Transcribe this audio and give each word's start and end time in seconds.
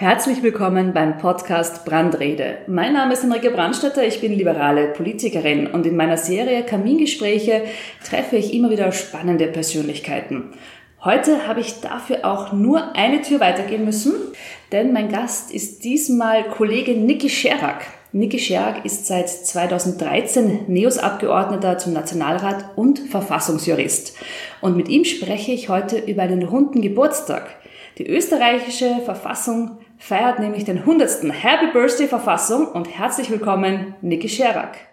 Herzlich 0.00 0.42
willkommen 0.42 0.94
beim 0.94 1.18
Podcast 1.18 1.84
Brandrede. 1.84 2.56
Mein 2.66 2.94
Name 2.94 3.12
ist 3.12 3.22
Henrike 3.22 3.50
Brandstätter, 3.50 4.02
ich 4.02 4.22
bin 4.22 4.32
liberale 4.32 4.86
Politikerin 4.86 5.66
und 5.66 5.84
in 5.84 5.94
meiner 5.94 6.16
Serie 6.16 6.62
Kamingespräche 6.62 7.64
treffe 8.02 8.36
ich 8.36 8.54
immer 8.54 8.70
wieder 8.70 8.92
spannende 8.92 9.46
Persönlichkeiten. 9.46 10.54
Heute 11.04 11.46
habe 11.46 11.60
ich 11.60 11.82
dafür 11.82 12.24
auch 12.24 12.54
nur 12.54 12.96
eine 12.96 13.20
Tür 13.20 13.40
weitergehen 13.40 13.84
müssen, 13.84 14.14
denn 14.72 14.94
mein 14.94 15.10
Gast 15.10 15.52
ist 15.52 15.84
diesmal 15.84 16.44
Kollege 16.44 16.92
Niki 16.92 17.28
Scherak. 17.28 17.82
Niki 18.12 18.38
Scherak 18.38 18.86
ist 18.86 19.04
seit 19.04 19.28
2013 19.28 20.60
NEOS-Abgeordneter 20.68 21.76
zum 21.76 21.92
Nationalrat 21.92 22.70
und 22.74 23.00
Verfassungsjurist. 23.00 24.16
Und 24.62 24.78
mit 24.78 24.88
ihm 24.88 25.04
spreche 25.04 25.52
ich 25.52 25.68
heute 25.68 25.98
über 25.98 26.22
einen 26.22 26.42
runden 26.42 26.80
Geburtstag. 26.80 27.54
Die 27.98 28.06
österreichische 28.06 29.00
Verfassung 29.04 29.76
feiert 30.00 30.38
nämlich 30.38 30.64
den 30.64 30.78
100. 30.78 31.24
Happy 31.30 31.72
Birthday 31.72 32.08
Verfassung 32.08 32.66
und 32.66 32.86
herzlich 32.86 33.30
willkommen, 33.30 33.94
Niki 34.00 34.28
Scherak. 34.28 34.89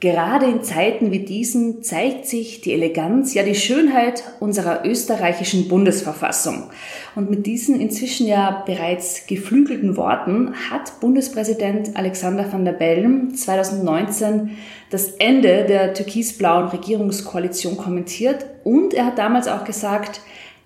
Gerade 0.00 0.46
in 0.46 0.62
Zeiten 0.62 1.10
wie 1.10 1.24
diesen 1.24 1.82
zeigt 1.82 2.26
sich 2.26 2.60
die 2.60 2.72
Eleganz, 2.72 3.34
ja 3.34 3.42
die 3.42 3.56
Schönheit 3.56 4.22
unserer 4.38 4.84
österreichischen 4.84 5.66
Bundesverfassung. 5.66 6.70
Und 7.16 7.30
mit 7.30 7.46
diesen 7.46 7.80
inzwischen 7.80 8.28
ja 8.28 8.62
bereits 8.64 9.26
geflügelten 9.26 9.96
Worten 9.96 10.54
hat 10.70 11.00
Bundespräsident 11.00 11.96
Alexander 11.96 12.52
van 12.52 12.64
der 12.64 12.74
Bellen 12.74 13.34
2019 13.34 14.50
das 14.90 15.08
Ende 15.18 15.64
der 15.64 15.94
türkisblauen 15.94 16.68
Regierungskoalition 16.68 17.76
kommentiert 17.76 18.46
und 18.62 18.94
er 18.94 19.04
hat 19.04 19.18
damals 19.18 19.48
auch 19.48 19.64
gesagt, 19.64 20.20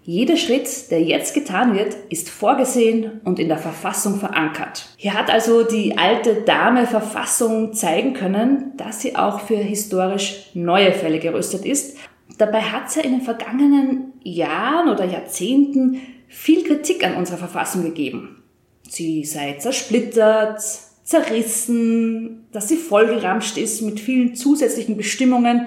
jeder 0.04 0.36
Schritt, 0.36 0.90
der 0.90 1.00
jetzt 1.00 1.32
getan 1.32 1.76
wird, 1.76 1.94
ist 2.08 2.28
vorgesehen 2.28 3.20
und 3.24 3.38
in 3.38 3.48
der 3.48 3.58
Verfassung 3.58 4.18
verankert. 4.18 4.86
Hier 4.96 5.14
hat 5.14 5.30
also 5.30 5.62
die 5.62 5.96
alte 5.96 6.42
Dame 6.42 6.88
Verfassung 6.88 7.72
zeigen 7.72 8.12
können, 8.12 8.72
dass 8.76 9.00
sie 9.00 9.14
auch 9.14 9.40
für 9.40 9.56
historisch 9.56 10.50
neue 10.54 10.92
Fälle 10.92 11.20
gerüstet 11.20 11.64
ist. 11.64 11.96
Dabei 12.36 12.62
hat 12.62 12.88
es 12.88 12.96
ja 12.96 13.02
in 13.02 13.12
den 13.12 13.20
vergangenen 13.20 14.12
Jahren 14.24 14.88
oder 14.88 15.04
Jahrzehnten 15.04 16.00
viel 16.26 16.64
Kritik 16.64 17.06
an 17.06 17.14
unserer 17.14 17.38
Verfassung 17.38 17.84
gegeben. 17.84 18.42
Sie 18.88 19.24
sei 19.24 19.54
zersplittert, 19.58 20.60
zerrissen, 21.04 22.46
dass 22.52 22.68
sie 22.68 22.76
vollgeramscht 22.76 23.56
ist 23.56 23.82
mit 23.82 24.00
vielen 24.00 24.34
zusätzlichen 24.34 24.96
Bestimmungen 24.96 25.66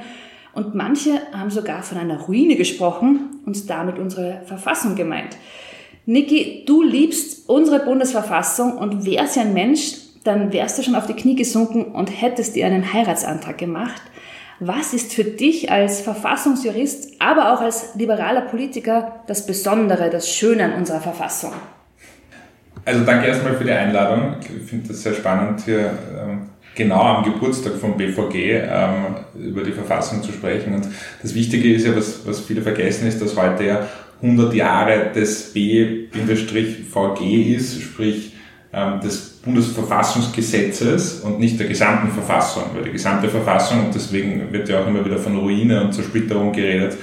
und 0.56 0.74
manche 0.74 1.22
haben 1.34 1.52
sogar 1.52 1.84
von 1.84 1.98
einer 1.98 2.22
Ruine 2.22 2.56
gesprochen 2.56 3.42
und 3.46 3.70
damit 3.70 4.00
unsere 4.00 4.42
Verfassung 4.46 4.96
gemeint. 4.96 5.38
Niki, 6.06 6.64
du 6.66 6.82
liebst 6.82 7.50
unsere 7.50 7.80
Bundesverfassung 7.80 8.78
und 8.78 9.06
wärst 9.06 9.36
ja 9.36 9.42
ein 9.42 9.54
Mensch, 9.54 9.96
dann 10.24 10.54
wärst 10.54 10.78
du 10.78 10.84
schon 10.84 10.96
auf 10.96 11.08
die 11.08 11.14
Knie 11.14 11.36
gesunken 11.36 11.86
und 11.86 12.08
hättest 12.08 12.56
dir 12.56 12.66
einen 12.66 12.94
Heiratsantrag 12.94 13.58
gemacht. 13.58 14.02
Was 14.60 14.94
ist 14.94 15.14
für 15.14 15.26
dich 15.26 15.72
als 15.72 16.00
Verfassungsjurist, 16.02 17.20
aber 17.20 17.54
auch 17.54 17.62
als 17.62 17.94
liberaler 17.96 18.42
Politiker 18.42 19.20
das 19.28 19.46
Besondere, 19.46 20.10
das 20.10 20.30
Schöne 20.30 20.64
an 20.64 20.74
unserer 20.74 21.02
Verfassung? 21.02 21.52
Also 22.86 23.04
danke 23.04 23.26
erstmal 23.26 23.56
für 23.56 23.64
die 23.64 23.72
Einladung. 23.72 24.36
Ich 24.42 24.70
finde 24.70 24.90
das 24.90 25.02
sehr 25.02 25.16
spannend, 25.16 25.62
hier 25.66 25.90
ähm, 26.16 26.42
genau 26.76 27.02
am 27.02 27.24
Geburtstag 27.24 27.74
vom 27.78 27.98
BVG 27.98 28.36
ähm, 28.36 29.16
über 29.36 29.64
die 29.64 29.72
Verfassung 29.72 30.22
zu 30.22 30.32
sprechen. 30.32 30.76
Und 30.76 30.88
das 31.24 31.34
Wichtige 31.34 31.74
ist 31.74 31.88
ja, 31.88 31.96
was, 31.96 32.28
was 32.28 32.42
viele 32.42 32.62
vergessen, 32.62 33.08
ist, 33.08 33.20
dass 33.20 33.36
heute 33.36 33.64
ja 33.64 33.88
100 34.22 34.54
Jahre 34.54 35.12
des 35.16 35.52
B-VG 35.52 37.56
ist, 37.56 37.82
sprich 37.82 38.34
ähm, 38.72 39.02
des 39.02 39.42
Bundesverfassungsgesetzes 39.44 41.22
und 41.22 41.40
nicht 41.40 41.60
der 41.60 41.68
gesamten 41.68 42.12
Verfassung, 42.12 42.66
weil 42.76 42.84
die 42.84 42.92
gesamte 42.92 43.30
Verfassung, 43.30 43.86
und 43.86 43.96
deswegen 43.96 44.52
wird 44.52 44.70
ja 44.70 44.82
auch 44.82 44.88
immer 44.88 45.04
wieder 45.04 45.18
von 45.18 45.38
Ruine 45.38 45.84
und 45.84 45.94
Zersplitterung 45.94 46.52
geredet, 46.52 46.98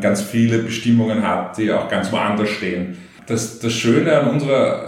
ganz 0.00 0.22
viele 0.22 0.60
Bestimmungen 0.60 1.22
hat, 1.22 1.58
die 1.58 1.70
auch 1.70 1.90
ganz 1.90 2.10
woanders 2.10 2.48
stehen. 2.48 2.96
Das, 3.26 3.58
das 3.58 3.74
Schöne 3.74 4.18
an 4.18 4.30
unserer 4.30 4.85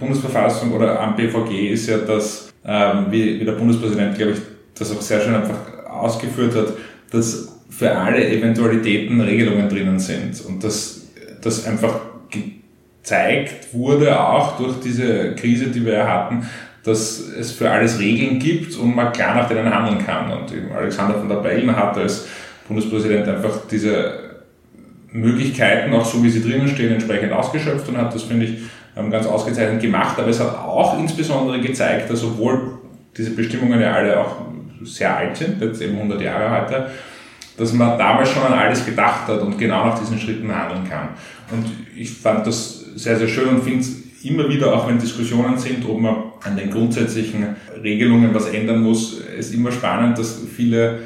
Bundesverfassung 0.00 0.72
oder 0.72 1.00
am 1.00 1.14
BVG 1.14 1.72
ist 1.72 1.88
ja, 1.88 1.98
dass 1.98 2.52
ähm, 2.64 3.06
wie, 3.10 3.40
wie 3.40 3.44
der 3.44 3.52
Bundespräsident, 3.52 4.16
glaube 4.16 4.32
ich, 4.32 4.38
das 4.78 4.90
auch 4.90 5.00
sehr 5.00 5.20
schön 5.20 5.34
einfach 5.34 5.88
ausgeführt 5.88 6.54
hat, 6.54 6.72
dass 7.10 7.56
für 7.68 7.90
alle 7.96 8.28
Eventualitäten 8.28 9.20
Regelungen 9.20 9.68
drinnen 9.68 9.98
sind 9.98 10.44
und 10.46 10.62
dass 10.64 11.02
das 11.42 11.66
einfach 11.66 12.00
gezeigt 12.30 13.72
wurde, 13.72 14.18
auch 14.18 14.56
durch 14.56 14.80
diese 14.80 15.34
Krise, 15.34 15.66
die 15.66 15.84
wir 15.84 16.06
hatten, 16.06 16.46
dass 16.84 17.20
es 17.20 17.52
für 17.52 17.70
alles 17.70 17.98
Regeln 17.98 18.38
gibt 18.38 18.76
und 18.76 18.94
man 18.94 19.12
klar 19.12 19.34
nach 19.34 19.48
denen 19.48 19.72
handeln 19.72 20.04
kann. 20.04 20.30
Und 20.30 20.52
Alexander 20.74 21.14
von 21.14 21.28
der 21.28 21.36
Bellen 21.36 21.74
hat 21.74 21.96
als 21.96 22.26
Bundespräsident 22.66 23.28
einfach 23.28 23.66
diese 23.70 24.30
Möglichkeiten, 25.12 25.92
auch 25.92 26.04
so 26.04 26.22
wie 26.22 26.30
sie 26.30 26.42
drinnen 26.42 26.68
stehen, 26.68 26.92
entsprechend 26.92 27.32
ausgeschöpft 27.32 27.88
und 27.88 27.98
hat 27.98 28.14
das, 28.14 28.22
finde 28.22 28.46
ich, 28.46 28.58
ganz 29.08 29.26
ausgezeichnet 29.26 29.80
gemacht, 29.80 30.18
aber 30.18 30.28
es 30.28 30.40
hat 30.40 30.58
auch 30.58 30.98
insbesondere 30.98 31.60
gezeigt, 31.60 32.10
dass 32.10 32.24
obwohl 32.24 32.78
diese 33.16 33.30
Bestimmungen 33.30 33.80
ja 33.80 33.92
alle 33.92 34.18
auch 34.18 34.36
sehr 34.82 35.16
alt 35.16 35.36
sind, 35.36 35.60
jetzt 35.62 35.80
eben 35.80 35.96
100 35.96 36.20
Jahre 36.20 36.62
heute, 36.62 36.90
dass 37.56 37.72
man 37.72 37.98
damals 37.98 38.30
schon 38.30 38.42
an 38.42 38.54
alles 38.54 38.84
gedacht 38.84 39.28
hat 39.28 39.40
und 39.40 39.58
genau 39.58 39.86
nach 39.86 39.98
diesen 39.98 40.18
Schritten 40.18 40.54
handeln 40.54 40.88
kann. 40.88 41.10
Und 41.50 41.66
ich 41.96 42.10
fand 42.10 42.46
das 42.46 42.80
sehr, 42.96 43.16
sehr 43.16 43.28
schön 43.28 43.48
und 43.48 43.62
finde 43.62 43.80
es 43.80 44.24
immer 44.24 44.48
wieder, 44.48 44.74
auch 44.74 44.88
wenn 44.88 44.98
Diskussionen 44.98 45.58
sind, 45.58 45.86
ob 45.88 46.00
man 46.00 46.16
an 46.42 46.56
den 46.56 46.70
grundsätzlichen 46.70 47.56
Regelungen 47.82 48.34
was 48.34 48.48
ändern 48.48 48.82
muss, 48.82 49.20
ist 49.20 49.54
immer 49.54 49.72
spannend, 49.72 50.18
dass 50.18 50.40
viele 50.54 51.00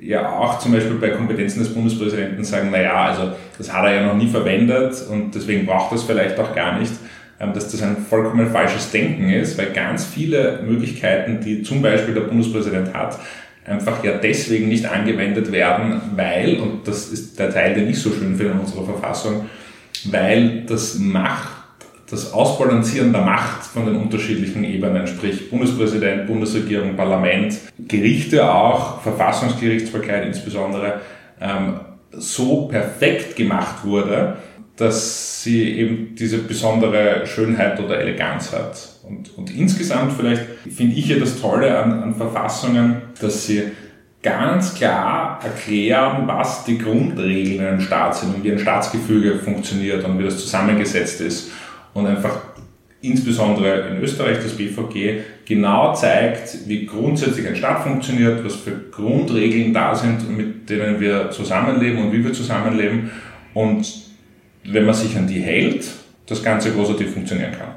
ja 0.00 0.30
auch 0.30 0.58
zum 0.58 0.72
Beispiel 0.72 0.96
bei 0.96 1.10
Kompetenzen 1.10 1.60
des 1.60 1.72
Bundespräsidenten 1.72 2.44
sagen, 2.44 2.70
naja, 2.70 3.06
also 3.06 3.32
das 3.56 3.72
hat 3.72 3.84
er 3.84 3.94
ja 3.94 4.06
noch 4.06 4.16
nie 4.16 4.28
verwendet 4.28 4.94
und 5.10 5.34
deswegen 5.34 5.64
braucht 5.64 5.92
er 5.92 5.96
es 5.96 6.04
vielleicht 6.04 6.38
auch 6.38 6.54
gar 6.54 6.78
nicht. 6.78 6.92
Ähm, 7.38 7.52
dass 7.52 7.70
das 7.70 7.82
ein 7.82 7.98
vollkommen 7.98 8.50
falsches 8.50 8.90
Denken 8.90 9.28
ist, 9.28 9.58
weil 9.58 9.72
ganz 9.72 10.06
viele 10.06 10.62
Möglichkeiten, 10.66 11.40
die 11.44 11.62
zum 11.62 11.82
Beispiel 11.82 12.14
der 12.14 12.22
Bundespräsident 12.22 12.94
hat, 12.94 13.18
einfach 13.66 14.02
ja 14.02 14.12
deswegen 14.12 14.68
nicht 14.68 14.86
angewendet 14.86 15.52
werden, 15.52 16.00
weil, 16.14 16.58
und 16.58 16.88
das 16.88 17.08
ist 17.08 17.38
der 17.38 17.50
Teil, 17.50 17.74
den 17.74 17.90
ich 17.90 17.98
so 17.98 18.10
schön 18.10 18.36
finde 18.36 18.52
in 18.52 18.60
unserer 18.60 18.84
Verfassung, 18.84 19.46
weil 20.04 20.62
das 20.66 20.98
Macht, 20.98 21.52
das 22.08 22.32
Ausbalancieren 22.32 23.12
der 23.12 23.22
Macht 23.22 23.64
von 23.64 23.84
den 23.84 23.96
unterschiedlichen 23.96 24.64
Ebenen, 24.64 25.06
sprich 25.06 25.50
Bundespräsident, 25.50 26.26
Bundesregierung, 26.26 26.96
Parlament, 26.96 27.58
Gerichte 27.78 28.50
auch, 28.50 29.02
Verfassungsgerichtsbarkeit 29.02 30.24
insbesondere, 30.24 31.00
ähm, 31.40 31.80
so 32.12 32.68
perfekt 32.68 33.36
gemacht 33.36 33.84
wurde, 33.84 34.36
dass 34.76 35.42
sie 35.42 35.78
eben 35.78 36.14
diese 36.16 36.38
besondere 36.38 37.26
Schönheit 37.26 37.80
oder 37.80 37.98
Eleganz 37.98 38.52
hat. 38.52 38.96
Und, 39.04 39.36
und 39.36 39.56
insgesamt 39.56 40.12
vielleicht 40.12 40.42
finde 40.70 40.96
ich 40.96 41.08
ja 41.08 41.18
das 41.18 41.40
Tolle 41.40 41.78
an, 41.78 42.02
an 42.02 42.14
Verfassungen, 42.14 43.02
dass 43.20 43.46
sie 43.46 43.62
ganz 44.22 44.74
klar 44.74 45.40
erklären, 45.42 46.26
was 46.26 46.64
die 46.64 46.78
Grundregeln 46.78 47.60
in 47.60 47.64
einem 47.64 47.80
Staat 47.80 48.16
sind 48.16 48.34
und 48.34 48.44
wie 48.44 48.52
ein 48.52 48.58
Staatsgefüge 48.58 49.36
funktioniert 49.36 50.04
und 50.04 50.18
wie 50.18 50.24
das 50.24 50.38
zusammengesetzt 50.38 51.20
ist. 51.20 51.52
Und 51.94 52.06
einfach 52.06 52.40
insbesondere 53.00 53.88
in 53.88 54.02
Österreich 54.02 54.38
das 54.42 54.56
BVG 54.56 55.20
genau 55.44 55.94
zeigt, 55.94 56.66
wie 56.66 56.86
grundsätzlich 56.86 57.46
ein 57.46 57.56
Staat 57.56 57.84
funktioniert, 57.84 58.44
was 58.44 58.56
für 58.56 58.72
Grundregeln 58.90 59.72
da 59.72 59.94
sind, 59.94 60.36
mit 60.36 60.68
denen 60.68 61.00
wir 61.00 61.30
zusammenleben 61.30 62.04
und 62.04 62.12
wie 62.12 62.24
wir 62.24 62.32
zusammenleben. 62.32 63.10
Und 63.54 64.05
wenn 64.68 64.84
man 64.84 64.94
sich 64.94 65.16
an 65.16 65.26
die 65.26 65.40
hält, 65.40 65.86
das 66.26 66.42
Ganze 66.42 66.70
positiv 66.70 67.12
funktionieren 67.12 67.52
kann. 67.52 67.76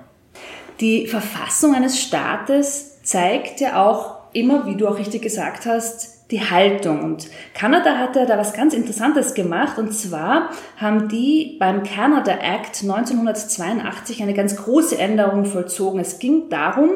Die 0.79 1.07
Verfassung 1.07 1.75
eines 1.75 1.99
Staates 1.99 3.01
zeigt 3.03 3.59
ja 3.59 3.85
auch 3.85 4.17
immer, 4.33 4.65
wie 4.65 4.75
du 4.75 4.87
auch 4.87 4.97
richtig 4.97 5.21
gesagt 5.21 5.65
hast, 5.65 6.19
die 6.31 6.41
Haltung. 6.41 7.03
Und 7.03 7.27
Kanada 7.53 7.97
hat 7.97 8.15
ja 8.15 8.25
da 8.25 8.37
was 8.37 8.53
ganz 8.53 8.73
Interessantes 8.73 9.33
gemacht. 9.33 9.77
Und 9.77 9.93
zwar 9.93 10.49
haben 10.77 11.09
die 11.09 11.57
beim 11.59 11.83
Canada 11.83 12.31
Act 12.31 12.83
1982 12.83 14.21
eine 14.21 14.33
ganz 14.33 14.55
große 14.55 14.97
Änderung 14.97 15.45
vollzogen. 15.45 15.99
Es 15.99 16.19
ging 16.19 16.49
darum, 16.49 16.89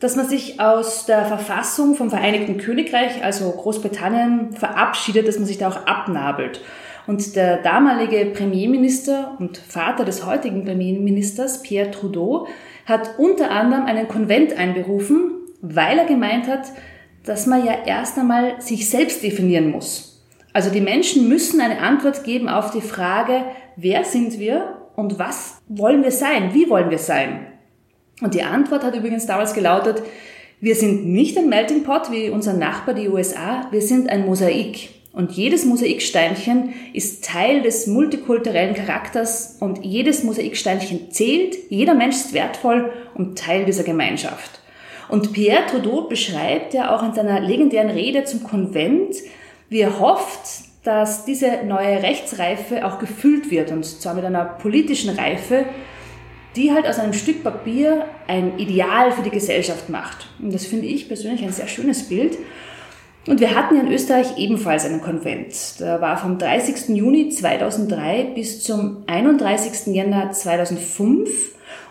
dass 0.00 0.16
man 0.16 0.28
sich 0.28 0.60
aus 0.60 1.06
der 1.06 1.24
Verfassung 1.26 1.94
vom 1.94 2.10
Vereinigten 2.10 2.58
Königreich, 2.58 3.22
also 3.22 3.50
Großbritannien, 3.50 4.52
verabschiedet, 4.52 5.28
dass 5.28 5.38
man 5.38 5.46
sich 5.46 5.58
da 5.58 5.68
auch 5.68 5.86
abnabelt. 5.86 6.60
Und 7.06 7.36
der 7.36 7.58
damalige 7.58 8.24
Premierminister 8.26 9.36
und 9.38 9.58
Vater 9.58 10.04
des 10.04 10.24
heutigen 10.24 10.64
Premierministers, 10.64 11.62
Pierre 11.62 11.90
Trudeau, 11.90 12.46
hat 12.86 13.18
unter 13.18 13.50
anderem 13.50 13.84
einen 13.84 14.08
Konvent 14.08 14.56
einberufen, 14.56 15.32
weil 15.60 15.98
er 15.98 16.06
gemeint 16.06 16.48
hat, 16.48 16.72
dass 17.24 17.46
man 17.46 17.64
ja 17.64 17.74
erst 17.86 18.18
einmal 18.18 18.60
sich 18.60 18.88
selbst 18.88 19.22
definieren 19.22 19.70
muss. 19.70 20.22
Also 20.52 20.70
die 20.70 20.80
Menschen 20.80 21.28
müssen 21.28 21.60
eine 21.60 21.80
Antwort 21.80 22.24
geben 22.24 22.48
auf 22.48 22.70
die 22.70 22.80
Frage, 22.80 23.42
wer 23.76 24.04
sind 24.04 24.38
wir 24.38 24.78
und 24.94 25.18
was 25.18 25.58
wollen 25.68 26.02
wir 26.02 26.12
sein? 26.12 26.54
Wie 26.54 26.70
wollen 26.70 26.90
wir 26.90 26.98
sein? 26.98 27.46
Und 28.22 28.34
die 28.34 28.42
Antwort 28.42 28.84
hat 28.84 28.94
übrigens 28.94 29.26
damals 29.26 29.54
gelautet, 29.54 30.02
wir 30.60 30.76
sind 30.76 31.06
nicht 31.06 31.36
ein 31.36 31.48
Melting 31.48 31.82
Pot 31.82 32.10
wie 32.10 32.30
unser 32.30 32.54
Nachbar, 32.54 32.94
die 32.94 33.08
USA, 33.08 33.66
wir 33.70 33.82
sind 33.82 34.08
ein 34.08 34.24
Mosaik. 34.24 34.88
Und 35.14 35.30
jedes 35.32 35.64
Mosaiksteinchen 35.64 36.74
ist 36.92 37.24
Teil 37.24 37.62
des 37.62 37.86
multikulturellen 37.86 38.74
Charakters 38.74 39.56
und 39.60 39.84
jedes 39.84 40.24
Mosaiksteinchen 40.24 41.12
zählt, 41.12 41.56
jeder 41.70 41.94
Mensch 41.94 42.16
ist 42.16 42.34
wertvoll 42.34 42.92
und 43.14 43.38
Teil 43.38 43.64
dieser 43.64 43.84
Gemeinschaft. 43.84 44.60
Und 45.08 45.32
Pierre 45.32 45.66
Trudeau 45.66 46.08
beschreibt 46.08 46.74
ja 46.74 46.94
auch 46.94 47.04
in 47.04 47.14
seiner 47.14 47.38
legendären 47.38 47.90
Rede 47.90 48.24
zum 48.24 48.42
Konvent, 48.42 49.14
wie 49.68 49.80
er 49.80 50.00
hofft, 50.00 50.64
dass 50.82 51.24
diese 51.24 51.64
neue 51.64 52.02
Rechtsreife 52.02 52.84
auch 52.84 52.98
gefühlt 52.98 53.52
wird 53.52 53.70
und 53.70 53.84
zwar 53.84 54.14
mit 54.14 54.24
einer 54.24 54.44
politischen 54.44 55.16
Reife, 55.16 55.64
die 56.56 56.72
halt 56.72 56.86
aus 56.86 56.98
einem 56.98 57.12
Stück 57.12 57.42
Papier 57.44 58.04
ein 58.26 58.58
Ideal 58.58 59.12
für 59.12 59.22
die 59.22 59.30
Gesellschaft 59.30 59.88
macht. 59.88 60.28
Und 60.40 60.52
das 60.52 60.66
finde 60.66 60.86
ich 60.86 61.08
persönlich 61.08 61.42
ein 61.42 61.52
sehr 61.52 61.68
schönes 61.68 62.08
Bild. 62.08 62.36
Und 63.26 63.40
wir 63.40 63.54
hatten 63.54 63.76
ja 63.76 63.82
in 63.82 63.90
Österreich 63.90 64.36
ebenfalls 64.36 64.84
einen 64.84 65.00
Konvent. 65.00 65.80
Der 65.80 66.00
war 66.00 66.18
vom 66.18 66.36
30. 66.36 66.94
Juni 66.94 67.30
2003 67.30 68.32
bis 68.34 68.62
zum 68.62 69.04
31. 69.06 69.94
Jänner 69.94 70.30
2005. 70.32 71.30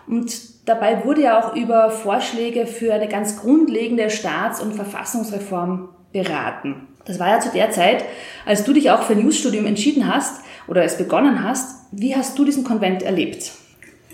Und 0.08 0.68
dabei 0.68 1.06
wurde 1.06 1.24
ja 1.24 1.40
auch 1.40 1.56
über 1.56 1.90
Vorschläge 1.90 2.68
für 2.68 2.94
eine 2.94 3.08
ganz 3.08 3.40
grundlegende 3.40 4.10
Staats- 4.12 4.62
und 4.62 4.74
Verfassungsreform 4.74 5.90
beraten. 6.12 6.88
Das 7.06 7.20
war 7.20 7.30
ja 7.30 7.40
zu 7.40 7.50
der 7.50 7.72
Zeit, 7.72 8.06
als 8.46 8.64
du 8.64 8.72
dich 8.72 8.92
auch 8.92 9.04
für 9.04 9.14
ein 9.14 9.24
Newsstudium 9.24 9.66
entschieden 9.66 10.14
hast 10.14 10.42
oder 10.68 10.84
es 10.84 10.98
begonnen 10.98 11.44
hast. 11.44 11.88
Wie 11.92 12.16
hast 12.16 12.38
du 12.38 12.46
diesen 12.46 12.64
Konvent 12.64 13.02
erlebt? 13.02 13.52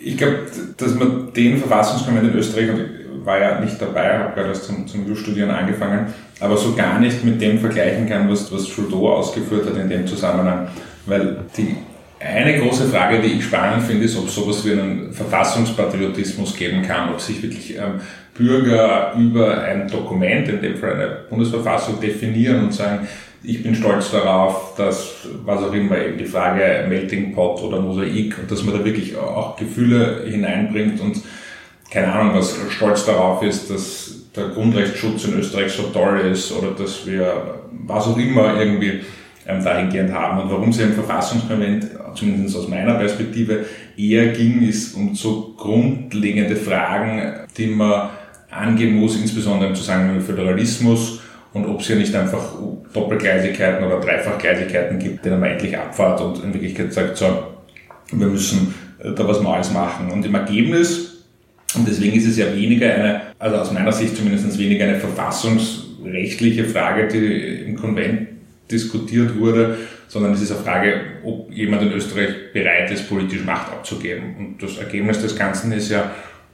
Ich 0.02 0.18
glaube, 0.18 0.48
dass 0.78 0.96
man 0.96 1.34
den 1.34 1.58
Verfassungskonvent 1.58 2.32
in 2.32 2.36
Österreich, 2.36 2.70
und 2.70 2.80
ich 2.80 3.26
war 3.26 3.40
ja 3.40 3.60
nicht 3.60 3.80
dabei, 3.82 4.18
habe 4.18 4.34
gerade 4.34 4.50
erst 4.50 4.64
zum, 4.64 4.88
zum 4.88 5.06
Jus-Studieren 5.06 5.52
angefangen, 5.52 6.14
aber 6.40 6.58
so 6.58 6.74
gar 6.74 7.00
nicht 7.00 7.24
mit 7.24 7.42
dem 7.42 7.60
vergleichen 7.60 8.08
kann, 8.08 8.30
was, 8.30 8.52
was 8.52 8.66
Trudeau 8.66 9.14
ausgeführt 9.14 9.66
hat 9.66 9.78
in 9.78 9.90
dem 9.90 10.08
Zusammenhang. 10.08 10.68
Weil 11.06 11.38
die 11.58 11.76
eine 12.20 12.60
große 12.60 12.90
Frage, 12.90 13.20
die 13.20 13.34
ich 13.34 13.46
spannend 13.46 13.84
finde, 13.84 14.06
ist, 14.06 14.18
ob 14.18 14.28
es 14.28 14.36
sowas 14.36 14.66
wie 14.66 14.74
einen 14.74 15.14
Verfassungspatriotismus 15.14 16.56
geben 16.56 16.82
kann, 16.82 17.12
ob 17.12 17.22
sich 17.22 17.42
wirklich 17.42 17.78
ähm, 17.78 18.02
Bürger 18.38 19.14
über 19.18 19.62
ein 19.62 19.88
Dokument, 19.88 20.48
in 20.50 20.62
dem 20.62 20.78
Fall 20.78 20.96
eine 20.96 21.18
Bundesverfassung, 21.30 22.00
definieren 22.00 22.66
und 22.66 22.74
sagen, 22.74 23.08
ich 23.42 23.64
bin 23.64 23.74
stolz 23.74 24.12
darauf, 24.12 24.76
dass, 24.76 25.28
was 25.46 25.64
auch 25.64 25.74
immer, 25.74 25.98
eben 25.98 26.18
die 26.18 26.26
Frage 26.26 26.86
Melting 26.90 27.34
Pot 27.34 27.62
oder 27.62 27.80
Mosaik, 27.80 28.36
dass 28.50 28.64
man 28.64 28.78
da 28.78 28.84
wirklich 28.84 29.16
auch 29.18 29.56
Gefühle 29.56 30.26
hineinbringt 30.28 31.00
und 31.00 31.22
keine 31.90 32.12
Ahnung, 32.12 32.36
was 32.36 32.58
stolz 32.70 33.06
darauf 33.06 33.42
ist, 33.42 33.70
dass 33.70 34.19
der 34.36 34.50
Grundrechtsschutz 34.50 35.26
in 35.26 35.40
Österreich 35.40 35.72
so 35.72 35.84
toll 35.84 36.20
ist 36.32 36.52
oder 36.52 36.72
dass 36.72 37.06
wir 37.06 37.62
was 37.88 38.08
auch 38.08 38.18
immer 38.18 38.60
irgendwie 38.60 39.02
ähm, 39.48 39.64
dahingehend 39.64 40.14
haben. 40.14 40.42
Und 40.42 40.52
warum 40.52 40.70
es 40.70 40.80
im 40.80 40.94
Verfassungskonvent, 40.94 41.88
zumindest 42.16 42.58
aus 42.58 42.68
meiner 42.68 42.96
Perspektive, 42.96 43.66
eher 43.98 44.28
ging, 44.28 44.62
ist 44.62 44.96
um 44.96 45.16
so 45.16 45.56
grundlegende 45.58 46.56
Fragen, 46.56 47.48
die 47.58 47.68
man 47.68 48.10
angehen 48.52 48.96
muss, 48.96 49.20
insbesondere 49.20 49.70
im 49.70 49.76
Zusammenhang 49.76 50.18
mit 50.18 50.26
Föderalismus 50.26 51.22
und 51.54 51.66
ob 51.66 51.82
es 51.82 51.88
hier 51.88 51.96
nicht 51.96 52.16
einfach 52.16 52.54
Doppelgleisigkeiten 52.94 53.84
oder 53.86 54.00
Dreifachgleisigkeiten 54.00 55.00
gibt, 55.00 55.26
denen 55.26 55.40
man 55.40 55.52
endlich 55.52 55.78
abfahrt 55.78 56.22
und 56.22 56.44
in 56.44 56.54
Wirklichkeit 56.54 56.94
sagt, 56.94 57.18
so, 57.18 57.26
wir 58.12 58.28
müssen 58.28 58.74
da 59.00 59.28
was 59.28 59.42
Neues 59.42 59.72
machen. 59.72 60.12
Und 60.12 60.26
im 60.26 60.36
Ergebnis, 60.36 61.26
und 61.76 61.88
deswegen 61.88 62.18
ist 62.18 62.28
es 62.28 62.38
ja 62.38 62.54
weniger 62.54 62.94
eine, 62.94 63.22
also 63.40 63.56
aus 63.56 63.72
meiner 63.72 63.92
Sicht 63.92 64.16
zumindest 64.16 64.58
weniger 64.60 64.86
eine 64.86 65.00
verfassungsrechtliche 65.00 66.66
Frage, 66.66 67.08
die 67.08 67.64
im 67.66 67.78
Konvent 67.78 68.28
diskutiert 68.70 69.40
wurde, 69.40 69.78
sondern 70.08 70.34
es 70.34 70.42
ist 70.42 70.52
eine 70.52 70.62
Frage, 70.62 71.02
ob 71.24 71.52
jemand 71.52 71.84
in 71.84 71.94
Österreich 71.94 72.52
bereit 72.54 72.92
ist, 72.92 73.10
politisch 73.10 73.44
Macht 73.44 73.72
abzugeben. 73.72 74.36
Und 74.38 74.64
das 74.64 74.78
Ergebnis 74.78 75.22
des 75.22 75.36
Ganzen 75.36 75.72
ist 75.72 75.90
ja, 75.90 76.12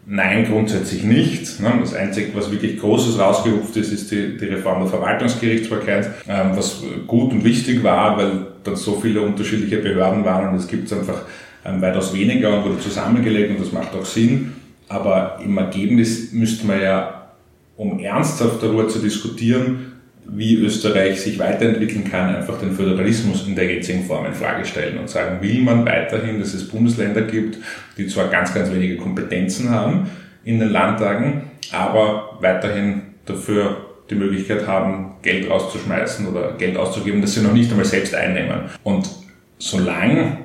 Nein, 0.08 0.46
grundsätzlich 0.46 1.04
nicht. 1.04 1.60
Ne? 1.60 1.74
Das 1.80 1.96
Einzige, 1.96 2.36
was 2.36 2.52
wirklich 2.52 2.80
Großes 2.80 3.18
rausgerupft 3.18 3.76
ist, 3.76 3.92
ist 3.92 4.12
die, 4.12 4.38
die 4.38 4.46
Reform 4.46 4.82
der 4.82 4.90
Verwaltungsgerichtsbarkeit, 4.90 6.12
ähm, 6.28 6.52
was 6.54 6.84
gut 7.08 7.32
und 7.32 7.44
wichtig 7.44 7.84
war, 7.84 8.16
weil 8.16 8.48
dann 8.64 8.76
so 8.76 9.00
viele 9.00 9.22
unterschiedliche 9.22 9.78
Behörden 9.78 10.24
waren 10.24 10.50
und 10.50 10.58
es 10.58 10.68
gibt 10.68 10.86
es 10.86 10.94
einfach 10.94 11.24
ähm, 11.66 11.82
weitaus 11.82 12.14
weniger 12.14 12.56
und 12.56 12.66
wurde 12.66 12.80
zusammengelegt 12.80 13.50
und 13.50 13.62
das 13.62 13.72
macht 13.72 13.96
auch 13.96 14.06
Sinn. 14.06 14.54
Aber 14.88 15.40
im 15.44 15.58
Ergebnis 15.58 16.32
müsste 16.32 16.68
man 16.68 16.82
ja, 16.82 17.32
um 17.78 18.00
ernsthaft 18.00 18.62
darüber 18.62 18.88
zu 18.88 19.00
diskutieren, 19.00 19.94
wie 20.28 20.56
Österreich 20.56 21.22
sich 21.22 21.38
weiterentwickeln 21.38 22.04
kann, 22.10 22.36
einfach 22.36 22.60
den 22.60 22.72
Föderalismus 22.72 23.46
in 23.48 23.56
der 23.56 23.66
jetzigen 23.66 24.06
Form 24.06 24.26
in 24.26 24.34
Frage 24.34 24.66
stellen 24.66 24.98
und 24.98 25.10
sagen, 25.10 25.42
will 25.42 25.62
man 25.62 25.86
weiterhin, 25.86 26.40
dass 26.40 26.54
es 26.54 26.68
Bundesländer 26.68 27.22
gibt, 27.22 27.58
die 27.98 28.08
zwar 28.08 28.30
ganz, 28.30 28.54
ganz 28.54 28.72
wenige 28.72 28.98
Kompetenzen 28.98 29.70
haben 29.70 30.10
in 30.44 30.60
den 30.60 30.70
Landtagen, 30.70 31.44
aber 31.72 32.38
weiterhin 32.42 33.02
dafür 33.26 33.78
die 34.10 34.16
Möglichkeit 34.16 34.68
haben, 34.68 35.14
Geld 35.22 35.50
rauszuschmeißen 35.50 36.28
oder 36.28 36.54
Geld 36.54 36.78
auszugeben, 36.78 37.22
das 37.22 37.34
sie 37.34 37.42
noch 37.42 37.54
nicht 37.54 37.72
einmal 37.72 37.86
selbst 37.86 38.14
einnehmen. 38.14 38.62
Und 38.84 39.10
solange, 39.58 40.38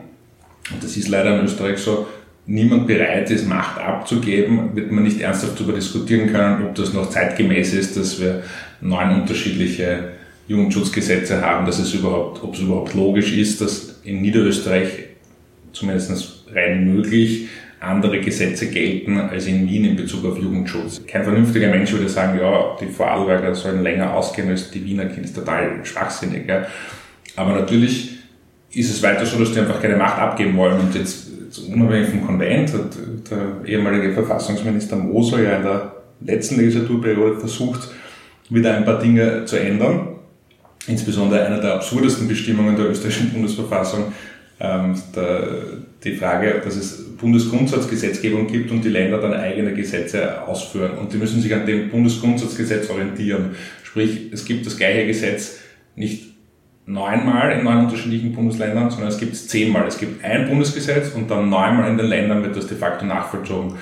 und 0.72 0.82
das 0.82 0.96
ist 0.96 1.08
leider 1.08 1.38
in 1.38 1.44
Österreich 1.44 1.78
so, 1.78 2.06
niemand 2.50 2.86
bereit 2.88 3.30
ist, 3.30 3.46
Macht 3.46 3.78
abzugeben, 3.78 4.74
wird 4.74 4.90
man 4.90 5.04
nicht 5.04 5.20
ernsthaft 5.20 5.58
darüber 5.58 5.72
diskutieren 5.72 6.32
können, 6.32 6.66
ob 6.66 6.74
das 6.74 6.92
noch 6.92 7.08
zeitgemäß 7.08 7.72
ist, 7.74 7.96
dass 7.96 8.20
wir 8.20 8.42
neun 8.80 9.20
unterschiedliche 9.20 10.10
Jugendschutzgesetze 10.48 11.40
haben, 11.40 11.64
dass 11.64 11.78
es 11.78 11.94
überhaupt, 11.94 12.42
ob 12.42 12.54
es 12.54 12.60
überhaupt 12.60 12.94
logisch 12.94 13.32
ist, 13.32 13.60
dass 13.60 14.00
in 14.02 14.20
Niederösterreich 14.20 14.88
zumindest 15.72 16.46
rein 16.52 16.92
möglich 16.92 17.48
andere 17.78 18.20
Gesetze 18.20 18.66
gelten 18.66 19.16
als 19.18 19.46
in 19.46 19.68
Wien 19.68 19.84
in 19.84 19.96
Bezug 19.96 20.24
auf 20.24 20.36
Jugendschutz. 20.36 21.00
Kein 21.06 21.22
vernünftiger 21.22 21.68
Mensch 21.68 21.92
würde 21.92 22.08
sagen, 22.08 22.38
ja, 22.38 22.76
die 22.80 22.86
Vorarlberger 22.86 23.54
sollen 23.54 23.82
länger 23.82 24.12
ausgehen 24.12 24.48
als 24.48 24.70
die 24.70 24.84
Wiener 24.84 25.06
Kinder. 25.06 25.32
Total 25.32 25.84
schwachsinnig. 25.84 26.48
Ja. 26.48 26.66
Aber 27.36 27.52
natürlich 27.52 28.18
ist 28.72 28.90
es 28.90 29.02
weiter 29.02 29.24
so, 29.24 29.38
dass 29.38 29.52
die 29.52 29.60
einfach 29.60 29.80
keine 29.80 29.96
Macht 29.96 30.18
abgeben 30.18 30.56
wollen. 30.56 30.78
Und 30.80 30.94
jetzt, 30.94 31.29
unabhängig 31.58 32.10
vom 32.10 32.26
Konvent, 32.26 32.72
hat 32.72 32.96
der 33.30 33.68
ehemalige 33.68 34.12
Verfassungsminister 34.12 34.96
Moser 34.96 35.42
ja 35.42 35.56
in 35.56 35.62
der 35.62 35.92
letzten 36.20 36.56
Legislaturperiode 36.56 37.40
versucht, 37.40 37.90
wieder 38.48 38.76
ein 38.76 38.84
paar 38.84 39.00
Dinge 39.00 39.44
zu 39.44 39.58
ändern. 39.58 40.08
Insbesondere 40.86 41.44
einer 41.44 41.60
der 41.60 41.74
absurdesten 41.74 42.26
Bestimmungen 42.26 42.76
der 42.76 42.90
österreichischen 42.90 43.32
Bundesverfassung, 43.32 44.12
ähm, 44.60 44.94
der, 45.14 45.48
die 46.04 46.16
Frage, 46.16 46.60
dass 46.64 46.76
es 46.76 47.16
Bundesgrundsatzgesetzgebung 47.16 48.46
gibt 48.46 48.70
und 48.70 48.84
die 48.84 48.88
Länder 48.88 49.18
dann 49.18 49.34
eigene 49.34 49.74
Gesetze 49.74 50.46
ausführen. 50.46 50.92
Und 50.98 51.12
die 51.12 51.18
müssen 51.18 51.40
sich 51.40 51.54
an 51.54 51.66
dem 51.66 51.90
Bundesgrundsatzgesetz 51.90 52.88
orientieren. 52.90 53.56
Sprich, 53.82 54.30
es 54.32 54.44
gibt 54.44 54.66
das 54.66 54.76
gleiche 54.76 55.06
Gesetz 55.06 55.58
nicht 55.96 56.29
neunmal 56.92 57.52
in 57.52 57.64
neun 57.64 57.84
unterschiedlichen 57.84 58.32
Bundesländern, 58.32 58.90
sondern 58.90 59.08
es 59.08 59.18
gibt 59.18 59.32
es 59.32 59.48
zehnmal. 59.48 59.86
Es 59.86 59.98
gibt 59.98 60.24
ein 60.24 60.48
Bundesgesetz 60.48 61.14
und 61.14 61.30
dann 61.30 61.48
neunmal 61.48 61.88
in 61.90 61.96
den 61.96 62.06
Ländern 62.06 62.42
wird 62.42 62.56
das 62.56 62.66
de 62.66 62.76
facto 62.76 63.04
nachvollzogen. 63.04 63.74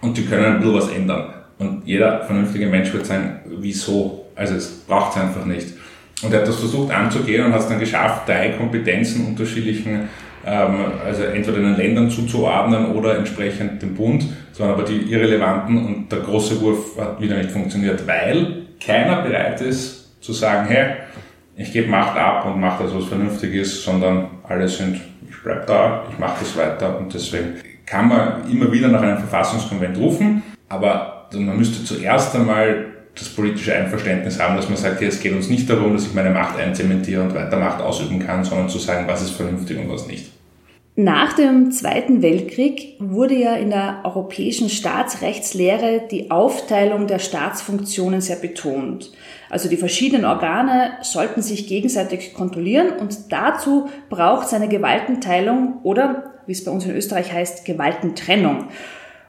Und 0.00 0.16
die 0.16 0.24
können 0.24 0.44
ein 0.44 0.58
bisschen 0.58 0.74
was 0.74 0.88
ändern. 0.88 1.34
Und 1.58 1.82
jeder 1.86 2.22
vernünftige 2.24 2.66
Mensch 2.66 2.92
wird 2.92 3.06
sagen, 3.06 3.40
wieso? 3.58 4.26
Also 4.34 4.54
es 4.54 4.84
braucht 4.86 5.16
es 5.16 5.22
einfach 5.22 5.44
nicht. 5.44 5.68
Und 6.22 6.32
er 6.32 6.40
hat 6.40 6.48
das 6.48 6.56
versucht 6.56 6.92
anzugehen 6.92 7.46
und 7.46 7.52
hat 7.52 7.60
es 7.60 7.68
dann 7.68 7.80
geschafft, 7.80 8.28
drei 8.28 8.50
Kompetenzen 8.50 9.26
unterschiedlichen, 9.26 10.08
ähm, 10.46 10.76
also 11.04 11.24
entweder 11.24 11.58
den 11.58 11.76
Ländern 11.76 12.10
zuzuordnen 12.10 12.92
oder 12.92 13.18
entsprechend 13.18 13.82
dem 13.82 13.94
Bund. 13.94 14.24
Das 14.50 14.60
waren 14.60 14.70
aber 14.70 14.84
die 14.84 15.10
irrelevanten 15.10 15.84
und 15.84 16.12
der 16.12 16.20
große 16.20 16.60
Wurf 16.60 16.98
hat 16.98 17.20
wieder 17.20 17.36
nicht 17.36 17.50
funktioniert, 17.50 18.06
weil 18.06 18.66
keiner 18.84 19.22
bereit 19.22 19.60
ist 19.60 20.22
zu 20.22 20.32
sagen, 20.32 20.68
hey, 20.68 20.96
ich 21.56 21.72
gebe 21.72 21.88
Macht 21.88 22.16
ab 22.16 22.44
und 22.46 22.60
mache 22.60 22.84
das, 22.84 22.94
was 22.94 23.06
vernünftig 23.06 23.54
ist, 23.54 23.82
sondern 23.82 24.28
alle 24.46 24.68
sind, 24.68 25.00
ich 25.28 25.42
bleib 25.42 25.66
da, 25.66 26.04
ich 26.10 26.18
mache 26.18 26.36
das 26.40 26.56
weiter 26.56 26.98
und 26.98 27.12
deswegen 27.12 27.54
kann 27.86 28.08
man 28.08 28.50
immer 28.50 28.70
wieder 28.70 28.88
nach 28.88 29.02
einem 29.02 29.18
Verfassungskonvent 29.18 29.96
rufen, 29.96 30.42
aber 30.68 31.28
man 31.32 31.56
müsste 31.56 31.84
zuerst 31.84 32.34
einmal 32.34 32.86
das 33.14 33.28
politische 33.30 33.74
Einverständnis 33.74 34.38
haben, 34.38 34.56
dass 34.56 34.68
man 34.68 34.76
sagt, 34.76 35.00
hey, 35.00 35.08
es 35.08 35.20
geht 35.20 35.32
uns 35.32 35.48
nicht 35.48 35.68
darum, 35.70 35.94
dass 35.94 36.06
ich 36.06 36.14
meine 36.14 36.30
Macht 36.30 36.58
einzementiere 36.58 37.22
und 37.22 37.34
weiter 37.34 37.56
Macht 37.56 37.80
ausüben 37.80 38.18
kann, 38.24 38.44
sondern 38.44 38.68
zu 38.68 38.78
sagen, 38.78 39.06
was 39.08 39.22
ist 39.22 39.30
vernünftig 39.30 39.78
und 39.78 39.88
was 39.88 40.06
nicht. 40.06 40.30
Nach 40.98 41.34
dem 41.34 41.72
Zweiten 41.72 42.22
Weltkrieg 42.22 42.96
wurde 42.98 43.34
ja 43.34 43.54
in 43.54 43.68
der 43.68 44.00
europäischen 44.04 44.70
Staatsrechtslehre 44.70 46.04
die 46.10 46.30
Aufteilung 46.30 47.06
der 47.06 47.18
Staatsfunktionen 47.18 48.22
sehr 48.22 48.36
betont. 48.36 49.12
Also 49.50 49.68
die 49.68 49.76
verschiedenen 49.76 50.24
Organe 50.24 50.92
sollten 51.02 51.42
sich 51.42 51.66
gegenseitig 51.66 52.32
kontrollieren 52.32 52.92
und 52.98 53.30
dazu 53.30 53.90
braucht 54.08 54.46
es 54.46 54.54
eine 54.54 54.68
Gewaltenteilung 54.68 55.80
oder, 55.82 56.32
wie 56.46 56.52
es 56.52 56.64
bei 56.64 56.70
uns 56.70 56.86
in 56.86 56.96
Österreich 56.96 57.30
heißt, 57.30 57.66
Gewaltentrennung. 57.66 58.68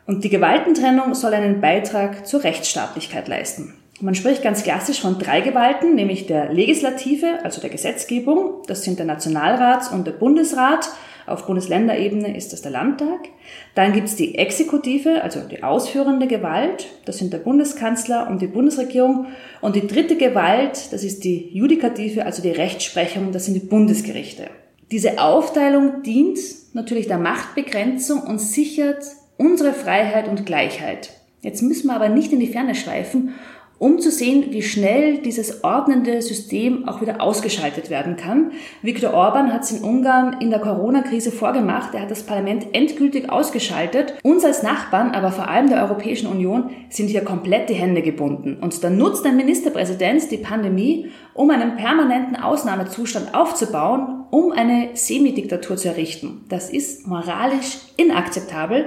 Und 0.06 0.24
die 0.24 0.30
Gewaltentrennung 0.30 1.16
soll 1.16 1.34
einen 1.34 1.60
Beitrag 1.60 2.26
zur 2.26 2.46
Rechtsstaatlichkeit 2.46 3.28
leisten. 3.28 3.74
Man 4.00 4.16
spricht 4.16 4.42
ganz 4.42 4.64
klassisch 4.64 5.02
von 5.02 5.20
drei 5.20 5.42
Gewalten, 5.42 5.96
nämlich 5.96 6.28
der 6.28 6.54
Legislative, 6.54 7.40
also 7.44 7.60
der 7.60 7.72
Gesetzgebung, 7.72 8.62
das 8.68 8.84
sind 8.84 9.00
der 9.00 9.06
Nationalrat 9.06 9.92
und 9.92 10.08
der 10.08 10.14
Bundesrat, 10.14 10.92
auf 11.28 11.46
Bundesländerebene 11.46 12.36
ist 12.36 12.54
das 12.54 12.62
der 12.62 12.72
Landtag. 12.72 13.30
Dann 13.76 13.94
gibt 13.94 14.08
es 14.08 14.16
die 14.16 14.38
Exekutive, 14.38 15.22
also 15.24 15.42
die 15.42 15.62
ausführende 15.62 16.28
Gewalt. 16.28 16.88
Das 17.06 17.18
sind 17.18 17.34
der 17.34 17.40
Bundeskanzler 17.40 18.30
und 18.30 18.42
die 18.42 18.48
Bundesregierung. 18.48 19.28
Und 19.62 19.76
die 19.76 19.86
dritte 19.86 20.16
Gewalt, 20.16 20.92
das 20.92 21.04
ist 21.04 21.24
die 21.24 21.50
Judikative, 21.54 22.26
also 22.26 22.42
die 22.42 22.52
Rechtsprechung. 22.52 23.32
Das 23.32 23.46
sind 23.46 23.54
die 23.54 23.68
Bundesgerichte. 23.68 24.48
Diese 24.92 25.22
Aufteilung 25.22 26.02
dient 26.04 26.40
natürlich 26.74 27.08
der 27.08 27.18
Machtbegrenzung 27.18 28.22
und 28.22 28.40
sichert 28.40 29.04
unsere 29.38 29.74
Freiheit 29.74 30.30
und 30.30 30.46
Gleichheit. 30.46 31.10
Jetzt 31.42 31.62
müssen 31.62 31.88
wir 31.88 31.96
aber 31.96 32.10
nicht 32.10 32.32
in 32.32 32.40
die 32.40 32.48
Ferne 32.48 32.74
schweifen 32.74 33.34
um 33.80 34.00
zu 34.00 34.12
sehen, 34.12 34.48
wie 34.50 34.64
schnell 34.64 35.20
dieses 35.20 35.64
ordnende 35.64 36.22
System 36.22 36.88
auch 36.88 37.02
wieder 37.02 37.22
ausgeschaltet 37.22 37.90
werden 37.90 38.16
kann. 38.16 38.52
Viktor 38.82 39.14
Orban 39.14 39.54
hat 39.54 39.64
es 39.64 39.72
in 39.72 39.84
Ungarn 39.84 40.42
in 40.42 40.50
der 40.50 40.60
Corona-Krise 40.60 41.32
vorgemacht. 41.32 41.94
Er 41.94 42.02
hat 42.02 42.12
das 42.12 42.24
Parlament 42.24 42.68
endgültig 42.74 43.30
ausgeschaltet. 43.30 44.16
Uns 44.24 44.44
als 44.44 44.64
Nachbarn, 44.64 45.12
aber 45.12 45.32
vor 45.32 45.48
allem 45.48 45.70
der 45.70 45.84
Europäischen 45.84 46.28
Union, 46.28 46.72
sind 46.90 47.08
hier 47.08 47.24
komplett 47.24 47.70
die 47.70 47.76
Hände 47.76 48.02
gebunden. 48.02 48.58
Und 48.60 48.84
dann 48.84 48.98
nutzt 48.98 49.26
der 49.26 49.32
Ministerpräsident 49.32 50.32
die 50.32 50.38
Pandemie, 50.38 51.12
um 51.34 51.52
einen 51.52 51.76
permanenten 51.76 52.36
Ausnahmezustand 52.36 53.36
aufzubauen, 53.36 54.26
um 54.32 54.52
eine 54.52 54.90
Semidiktatur 54.94 55.78
zu 55.78 55.90
errichten. 55.90 56.46
Das 56.50 56.72
ist 56.72 57.08
moralisch 57.08 57.78
inakzeptabel, 57.96 58.86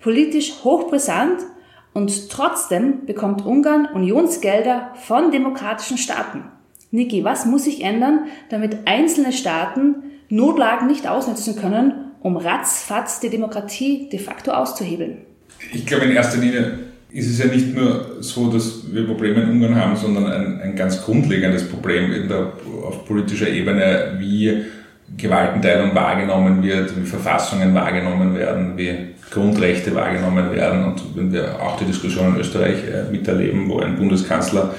politisch 0.00 0.64
hochbrisant 0.64 1.40
und 1.92 2.30
trotzdem 2.30 3.06
bekommt 3.06 3.44
Ungarn 3.44 3.86
Unionsgelder 3.92 4.92
von 5.06 5.30
demokratischen 5.30 5.98
Staaten. 5.98 6.44
Niki, 6.90 7.24
was 7.24 7.46
muss 7.46 7.64
sich 7.64 7.82
ändern, 7.82 8.26
damit 8.48 8.78
einzelne 8.86 9.32
Staaten 9.32 9.96
Notlagen 10.28 10.86
nicht 10.86 11.08
ausnutzen 11.08 11.56
können, 11.56 11.92
um 12.20 12.36
ratzfatz 12.36 13.20
die 13.20 13.30
Demokratie 13.30 14.08
de 14.10 14.18
facto 14.18 14.52
auszuhebeln? 14.52 15.18
Ich 15.72 15.86
glaube, 15.86 16.06
in 16.06 16.12
erster 16.12 16.38
Linie 16.38 16.78
ist 17.10 17.28
es 17.28 17.38
ja 17.38 17.46
nicht 17.46 17.74
nur 17.74 18.18
so, 18.20 18.50
dass 18.52 18.92
wir 18.92 19.06
Probleme 19.06 19.42
in 19.42 19.50
Ungarn 19.50 19.74
haben, 19.74 19.96
sondern 19.96 20.26
ein, 20.26 20.60
ein 20.60 20.76
ganz 20.76 21.02
grundlegendes 21.02 21.68
Problem 21.68 22.28
der, 22.28 22.52
auf 22.84 23.04
politischer 23.04 23.48
Ebene, 23.48 24.16
wie 24.18 24.64
Gewaltenteilung 25.16 25.94
wahrgenommen 25.94 26.62
wird, 26.62 26.96
wie 26.96 27.06
Verfassungen 27.06 27.74
wahrgenommen 27.74 28.34
werden, 28.36 28.76
wie 28.76 29.14
Grundrechte 29.30 29.94
wahrgenommen 29.94 30.52
werden. 30.52 30.84
Und 30.84 31.16
wenn 31.16 31.32
wir 31.32 31.60
auch 31.60 31.76
die 31.78 31.84
Diskussion 31.84 32.34
in 32.34 32.40
Österreich 32.40 32.78
äh, 32.84 33.10
miterleben, 33.10 33.68
wo 33.68 33.80
ein 33.80 33.96
Bundeskanzler 33.96 34.74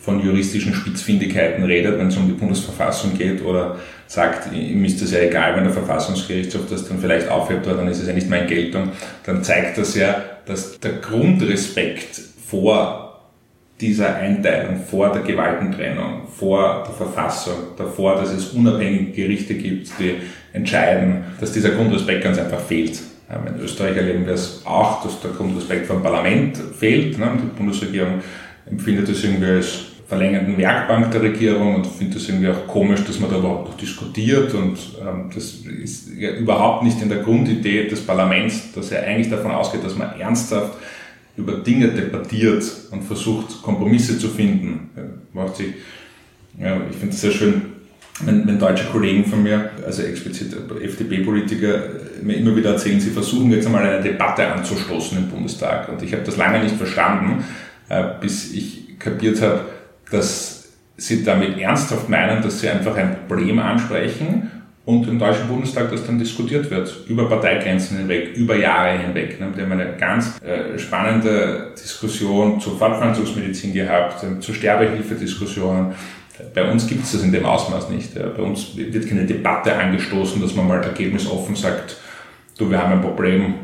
von 0.00 0.24
juristischen 0.24 0.74
Spitzfindigkeiten 0.74 1.62
redet, 1.64 1.98
wenn 1.98 2.08
es 2.08 2.16
um 2.16 2.26
die 2.26 2.32
Bundesverfassung 2.32 3.16
geht 3.16 3.44
oder 3.44 3.76
sagt, 4.06 4.52
ihm 4.52 4.84
ist 4.84 5.00
das 5.02 5.12
ja 5.12 5.20
egal, 5.20 5.54
wenn 5.56 5.64
der 5.64 5.72
Verfassungsgerichtshof 5.72 6.62
das 6.68 6.88
dann 6.88 6.98
vielleicht 6.98 7.28
aufhebt, 7.28 7.66
dann 7.66 7.86
ist 7.86 8.00
es 8.00 8.08
ja 8.08 8.14
nicht 8.14 8.28
mehr 8.28 8.42
in 8.42 8.48
Geltung, 8.48 8.88
dann 9.24 9.44
zeigt 9.44 9.76
das 9.76 9.94
ja, 9.94 10.22
dass 10.46 10.80
der 10.80 10.92
Grundrespekt 10.94 12.20
vor 12.46 13.20
dieser 13.80 14.16
Einteilung, 14.16 14.80
vor 14.84 15.12
der 15.12 15.22
Gewaltentrennung, 15.22 16.28
vor 16.28 16.84
der 16.86 16.94
Verfassung, 16.94 17.54
davor, 17.76 18.16
dass 18.16 18.32
es 18.32 18.48
unabhängige 18.48 19.12
Gerichte 19.12 19.54
gibt, 19.54 19.90
die 19.98 20.16
entscheiden, 20.52 21.24
dass 21.40 21.52
dieser 21.52 21.70
Grundrespekt 21.70 22.24
ganz 22.24 22.38
einfach 22.38 22.60
fehlt. 22.60 23.00
In 23.30 23.60
Österreich 23.60 23.96
erleben 23.96 24.26
wir 24.26 24.34
es 24.34 24.62
auch, 24.64 25.04
dass 25.04 25.20
der 25.20 25.30
Grundrespekt 25.30 25.86
vom 25.86 26.02
Parlament 26.02 26.56
fehlt. 26.78 27.16
Die 27.16 27.56
Bundesregierung 27.56 28.20
empfindet 28.68 29.08
das 29.08 29.22
irgendwie 29.22 29.46
als 29.46 29.84
verlängerten 30.08 30.58
Werkbank 30.58 31.12
der 31.12 31.22
Regierung 31.22 31.76
und 31.76 31.86
findet 31.86 32.16
das 32.16 32.28
irgendwie 32.28 32.48
auch 32.48 32.66
komisch, 32.66 33.04
dass 33.04 33.20
man 33.20 33.30
da 33.30 33.38
überhaupt 33.38 33.68
noch 33.68 33.76
diskutiert 33.76 34.52
und 34.54 34.76
ähm, 35.00 35.30
das 35.32 35.60
ist 35.82 36.08
ja 36.18 36.32
überhaupt 36.32 36.82
nicht 36.82 37.00
in 37.00 37.08
der 37.08 37.18
Grundidee 37.18 37.86
des 37.86 38.04
Parlaments, 38.04 38.72
dass 38.72 38.90
er 38.90 39.06
eigentlich 39.06 39.30
davon 39.30 39.52
ausgeht, 39.52 39.84
dass 39.84 39.96
man 39.96 40.18
ernsthaft 40.18 40.76
über 41.36 41.58
Dinge 41.58 41.88
debattiert 41.88 42.64
und 42.90 43.04
versucht, 43.04 43.62
Kompromisse 43.62 44.18
zu 44.18 44.28
finden. 44.28 44.90
Macht 45.32 45.56
sich, 45.56 45.74
ja, 46.58 46.76
ich 46.90 46.96
finde 46.96 47.14
es 47.14 47.20
sehr 47.20 47.30
schön, 47.30 47.62
wenn, 48.24 48.46
wenn 48.46 48.58
deutsche 48.58 48.84
Kollegen 48.86 49.24
von 49.24 49.42
mir, 49.42 49.70
also 49.84 50.02
explizit 50.02 50.54
FDP-Politiker, 50.82 51.82
mir 52.22 52.36
immer 52.36 52.54
wieder 52.54 52.70
erzählen, 52.70 53.00
sie 53.00 53.10
versuchen 53.10 53.50
jetzt 53.50 53.66
einmal 53.66 53.86
eine 53.86 54.02
Debatte 54.02 54.46
anzustoßen 54.46 55.18
im 55.18 55.28
Bundestag. 55.28 55.88
Und 55.88 56.02
ich 56.02 56.12
habe 56.12 56.22
das 56.24 56.36
lange 56.36 56.62
nicht 56.62 56.76
verstanden, 56.76 57.44
äh, 57.88 58.04
bis 58.20 58.52
ich 58.52 58.98
kapiert 58.98 59.40
habe, 59.40 59.60
dass 60.10 60.68
sie 60.96 61.24
damit 61.24 61.58
ernsthaft 61.58 62.08
meinen, 62.08 62.42
dass 62.42 62.60
sie 62.60 62.68
einfach 62.68 62.94
ein 62.96 63.16
Problem 63.26 63.58
ansprechen 63.58 64.50
und 64.84 65.06
im 65.08 65.18
Deutschen 65.18 65.46
Bundestag 65.46 65.90
das 65.90 66.04
dann 66.06 66.18
diskutiert 66.18 66.70
wird, 66.70 67.04
über 67.06 67.28
Parteigrenzen 67.28 67.98
hinweg, 67.98 68.36
über 68.36 68.56
Jahre 68.56 68.98
hinweg. 68.98 69.38
Wir 69.38 69.64
haben 69.64 69.72
eine 69.72 69.96
ganz 69.96 70.40
äh, 70.42 70.78
spannende 70.78 71.72
Diskussion 71.80 72.60
zur 72.60 72.78
Fortpflanzungsmedizin 72.78 73.72
gehabt, 73.72 74.24
zur 74.40 74.54
Sterbehilfe-Diskussionen. 74.54 75.94
Bei 76.54 76.70
uns 76.70 76.86
gibt 76.86 77.04
es 77.04 77.12
das 77.12 77.22
in 77.22 77.32
dem 77.32 77.44
Ausmaß 77.44 77.90
nicht. 77.90 78.14
Bei 78.14 78.42
uns 78.42 78.76
wird 78.76 79.08
keine 79.08 79.26
Debatte 79.26 79.74
angestoßen, 79.74 80.40
dass 80.40 80.54
man 80.54 80.68
mal 80.68 80.82
ergebnisoffen 80.82 81.54
sagt, 81.54 81.96
du, 82.56 82.70
wir 82.70 82.82
haben 82.82 82.92
ein 82.92 83.02
Problem, 83.02 83.54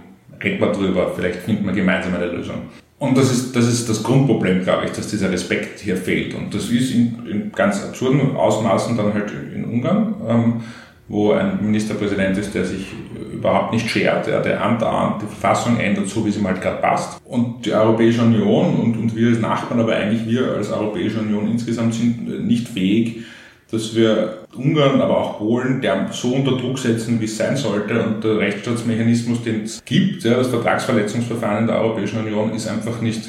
reden 0.43 0.61
wir 0.61 0.73
drüber, 0.73 1.13
vielleicht 1.15 1.41
finden 1.41 1.65
wir 1.67 1.73
gemeinsam 1.73 2.15
eine 2.15 2.27
Lösung. 2.27 2.63
Und 2.99 3.17
das 3.17 3.31
ist, 3.31 3.55
das 3.55 3.67
ist 3.67 3.89
das 3.89 4.03
Grundproblem, 4.03 4.63
glaube 4.63 4.87
ich, 4.87 4.93
dass 4.93 5.09
dieser 5.09 5.31
Respekt 5.31 5.81
hier 5.81 5.97
fehlt. 5.97 6.35
Und 6.35 6.55
das 6.55 6.71
ist 6.71 6.95
in, 6.95 7.27
in 7.31 7.53
ganz 7.53 7.85
absurden 7.85 8.35
Ausmaßen 8.35 8.97
dann 8.97 9.13
halt 9.13 9.31
in 9.55 9.65
Ungarn. 9.65 10.15
Ähm, 10.27 10.61
wo 11.09 11.33
ein 11.33 11.59
Ministerpräsident 11.63 12.37
ist, 12.37 12.55
der 12.55 12.65
sich 12.65 12.87
überhaupt 13.33 13.73
nicht 13.73 13.89
schert, 13.89 14.27
der, 14.27 14.41
der 14.41 14.65
andauernd 14.65 15.23
die 15.23 15.27
Verfassung 15.27 15.79
ändert, 15.79 16.09
so 16.09 16.25
wie 16.25 16.31
es 16.31 16.37
ihm 16.37 16.47
halt 16.47 16.61
gerade 16.61 16.81
passt. 16.81 17.21
Und 17.25 17.65
die 17.65 17.73
Europäische 17.73 18.23
Union 18.23 18.77
und, 18.77 18.97
und 18.97 19.17
wir 19.17 19.29
als 19.29 19.41
Nachbarn, 19.41 19.81
aber 19.81 19.95
eigentlich 19.95 20.27
wir 20.27 20.55
als 20.55 20.71
Europäische 20.71 21.21
Union 21.21 21.49
insgesamt 21.51 21.95
sind 21.95 22.47
nicht 22.47 22.69
fähig, 22.69 23.25
dass 23.71 23.95
wir 23.95 24.47
Ungarn, 24.57 25.01
aber 25.01 25.19
auch 25.19 25.39
Polen, 25.39 25.81
der 25.81 26.09
so 26.13 26.33
unter 26.35 26.57
Druck 26.57 26.79
setzen, 26.79 27.21
wie 27.21 27.25
es 27.25 27.37
sein 27.37 27.57
sollte. 27.57 28.01
Und 28.01 28.23
der 28.23 28.39
Rechtsstaatsmechanismus, 28.39 29.43
den 29.43 29.65
es 29.65 29.85
gibt, 29.85 30.23
ja, 30.25 30.35
das 30.35 30.49
Vertragsverletzungsverfahren 30.49 31.63
in 31.63 31.67
der 31.67 31.81
Europäischen 31.81 32.21
Union, 32.21 32.53
ist 32.53 32.69
einfach 32.69 33.01
nicht 33.01 33.23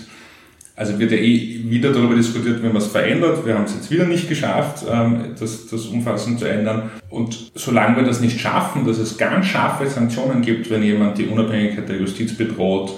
also 0.77 0.99
wird 0.99 1.11
ja 1.11 1.17
eh 1.17 1.59
wieder 1.63 1.91
darüber 1.91 2.13
diskutiert, 2.13 2.61
wenn 2.61 2.71
man 2.71 2.81
es 2.81 2.87
verändert. 2.87 3.43
Wir 3.43 3.55
haben 3.55 3.65
es 3.65 3.73
jetzt 3.73 3.89
wieder 3.89 4.05
nicht 4.05 4.29
geschafft, 4.29 4.85
ähm, 4.89 5.33
das, 5.37 5.65
das 5.67 5.87
umfassend 5.87 6.39
zu 6.39 6.45
ändern. 6.45 6.91
Und 7.09 7.51
solange 7.55 7.95
wir 7.97 8.03
das 8.03 8.21
nicht 8.21 8.39
schaffen, 8.39 8.85
dass 8.85 8.99
es 8.99 9.17
ganz 9.17 9.47
scharfe 9.47 9.87
Sanktionen 9.87 10.43
gibt, 10.43 10.69
wenn 10.69 10.83
jemand 10.83 11.17
die 11.17 11.25
Unabhängigkeit 11.25 11.89
der 11.89 11.97
Justiz 11.97 12.37
bedroht, 12.37 12.93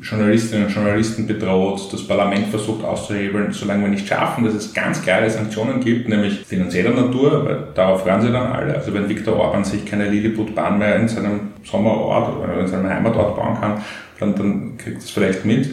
Journalistinnen 0.00 0.66
und 0.66 0.72
Journalisten 0.72 1.26
bedroht, 1.26 1.92
das 1.92 2.06
Parlament 2.06 2.46
versucht 2.46 2.84
auszuhebeln, 2.84 3.50
solange 3.50 3.82
wir 3.82 3.90
nicht 3.90 4.06
schaffen, 4.06 4.44
dass 4.44 4.54
es 4.54 4.72
ganz 4.72 5.02
klare 5.02 5.28
Sanktionen 5.28 5.80
gibt, 5.80 6.08
nämlich 6.08 6.38
finanzieller 6.46 6.92
Natur, 6.92 7.44
weil 7.44 7.66
darauf 7.74 8.06
hören 8.06 8.20
sie 8.20 8.30
dann 8.30 8.52
alle. 8.52 8.76
Also 8.76 8.94
wenn 8.94 9.08
Viktor 9.08 9.36
Orban 9.36 9.64
sich 9.64 9.84
keine 9.84 10.08
Lilliput-Bahn 10.08 10.78
mehr 10.78 10.94
in 10.94 11.08
seinem 11.08 11.40
Sommerort 11.64 12.36
oder 12.36 12.60
in 12.60 12.68
seinem 12.68 12.88
Heimatort 12.88 13.34
bauen 13.34 13.56
kann, 13.60 13.82
dann, 14.20 14.36
dann 14.36 14.78
kriegt 14.78 14.98
es 14.98 15.10
vielleicht 15.10 15.44
mit. 15.44 15.68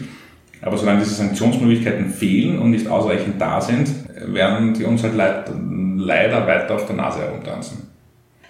Aber 0.62 0.76
solange 0.76 1.00
diese 1.00 1.14
Sanktionsmöglichkeiten 1.14 2.10
fehlen 2.10 2.58
und 2.58 2.70
nicht 2.70 2.88
ausreichend 2.88 3.40
da 3.40 3.60
sind, 3.60 3.88
werden 4.26 4.74
die 4.74 4.84
uns 4.84 5.02
halt 5.02 5.14
leider 5.14 6.46
weiter 6.46 6.74
auf 6.74 6.86
der 6.86 6.96
Nase 6.96 7.20
herumtanzen. 7.20 7.86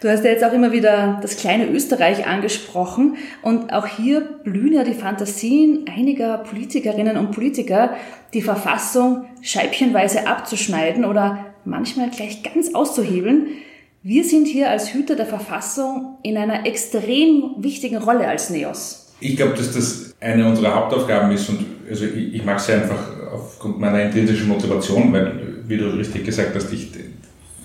Du 0.01 0.11
hast 0.11 0.25
ja 0.25 0.31
jetzt 0.31 0.45
auch 0.45 0.53
immer 0.53 0.73
wieder 0.73 1.19
das 1.23 1.39
kleine 1.39 1.67
Österreich 1.69 2.27
angesprochen 2.27 3.17
und 3.43 3.73
auch 3.73 3.87
hier 3.87 4.21
blühen 4.45 4.75
ja 4.75 4.85
die 4.85 4.93
Fantasien 4.93 5.87
einiger 5.89 6.39
Politikerinnen 6.39 7.17
und 7.17 7.31
Politiker, 7.33 7.97
die 8.35 8.43
Verfassung 8.43 9.25
scheibchenweise 9.41 10.27
abzuschneiden 10.27 11.07
oder 11.07 11.47
manchmal 11.65 12.11
gleich 12.11 12.43
ganz 12.43 12.75
auszuhebeln. 12.75 13.47
Wir 14.03 14.23
sind 14.23 14.47
hier 14.47 14.71
als 14.71 14.93
Hüter 14.93 15.17
der 15.17 15.27
Verfassung 15.27 16.19
in 16.23 16.37
einer 16.37 16.67
extrem 16.67 17.55
wichtigen 17.57 17.97
Rolle 17.97 18.29
als 18.29 18.51
NEOS. 18.51 19.06
Ich 19.21 19.37
glaube, 19.37 19.55
dass 19.55 19.73
das 19.73 20.15
eine 20.21 20.47
unserer 20.47 20.75
Hauptaufgaben 20.75 21.31
ist 21.33 21.49
und 21.49 21.65
also 21.89 22.05
ich, 22.05 22.35
ich 22.35 22.45
mache 22.45 22.57
es 22.57 22.67
ja 22.69 22.77
einfach 22.77 22.99
aufgrund 23.33 23.81
meiner 23.81 24.03
intrinsischen 24.03 24.49
Motivation, 24.49 25.13
weil, 25.13 25.33
wie 25.67 25.77
du 25.77 25.87
richtig 25.87 26.25
gesagt 26.25 26.55
hast, 26.55 26.73
ich 26.73 26.91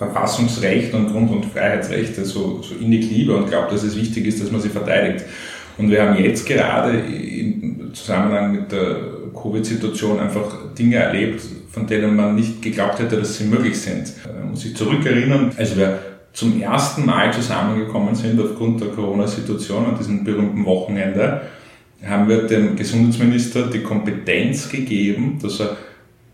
Verfassungsrecht 0.01 0.95
und 0.95 1.11
Grund- 1.11 1.29
und 1.29 1.45
Freiheitsrechte 1.45 2.25
so, 2.25 2.59
so 2.63 2.73
innig 2.73 3.11
liebe 3.11 3.35
und 3.35 3.47
glaube, 3.47 3.71
dass 3.71 3.83
es 3.83 3.95
wichtig 3.95 4.25
ist, 4.25 4.41
dass 4.41 4.51
man 4.51 4.59
sie 4.59 4.69
verteidigt. 4.69 5.25
Und 5.77 5.91
wir 5.91 6.01
haben 6.01 6.21
jetzt 6.23 6.47
gerade 6.47 6.97
im 6.99 7.93
Zusammenhang 7.93 8.51
mit 8.51 8.71
der 8.71 8.97
Covid-Situation 9.39 10.19
einfach 10.19 10.73
Dinge 10.77 10.95
erlebt, 10.95 11.43
von 11.69 11.85
denen 11.85 12.15
man 12.15 12.35
nicht 12.35 12.63
geglaubt 12.63 12.97
hätte, 12.97 13.17
dass 13.17 13.37
sie 13.37 13.43
möglich 13.43 13.79
sind. 13.79 14.11
Man 14.25 14.49
muss 14.49 14.61
sich 14.61 14.75
zurückerinnern, 14.75 15.51
als 15.55 15.77
wir 15.77 15.99
zum 16.33 16.61
ersten 16.61 17.05
Mal 17.05 17.33
zusammengekommen 17.33 18.15
sind 18.15 18.39
aufgrund 18.39 18.81
der 18.81 18.89
Corona-Situation 18.89 19.85
an 19.85 19.97
diesem 19.97 20.23
berühmten 20.23 20.65
Wochenende, 20.65 21.41
haben 22.05 22.27
wir 22.27 22.43
dem 22.43 22.75
Gesundheitsminister 22.75 23.67
die 23.67 23.83
Kompetenz 23.83 24.69
gegeben, 24.69 25.39
dass 25.41 25.59
er 25.59 25.77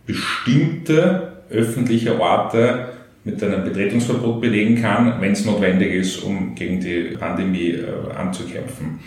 bestimmte 0.06 1.34
öffentliche 1.50 2.20
Orte 2.20 2.89
mit 3.24 3.44
einem 3.44 3.63
Betretungsverbot 3.66 4.39
belegen 4.39 4.82
kann, 4.82 5.20
wenn 5.20 5.34
es 5.34 5.46
notwendig 5.46 5.94
ist, 5.94 6.24
um 6.24 6.56
gegen 6.56 6.80
die 6.80 7.16
Pandemie 7.20 7.72
äh, 7.72 8.13
anzukämpfen. 8.16 9.00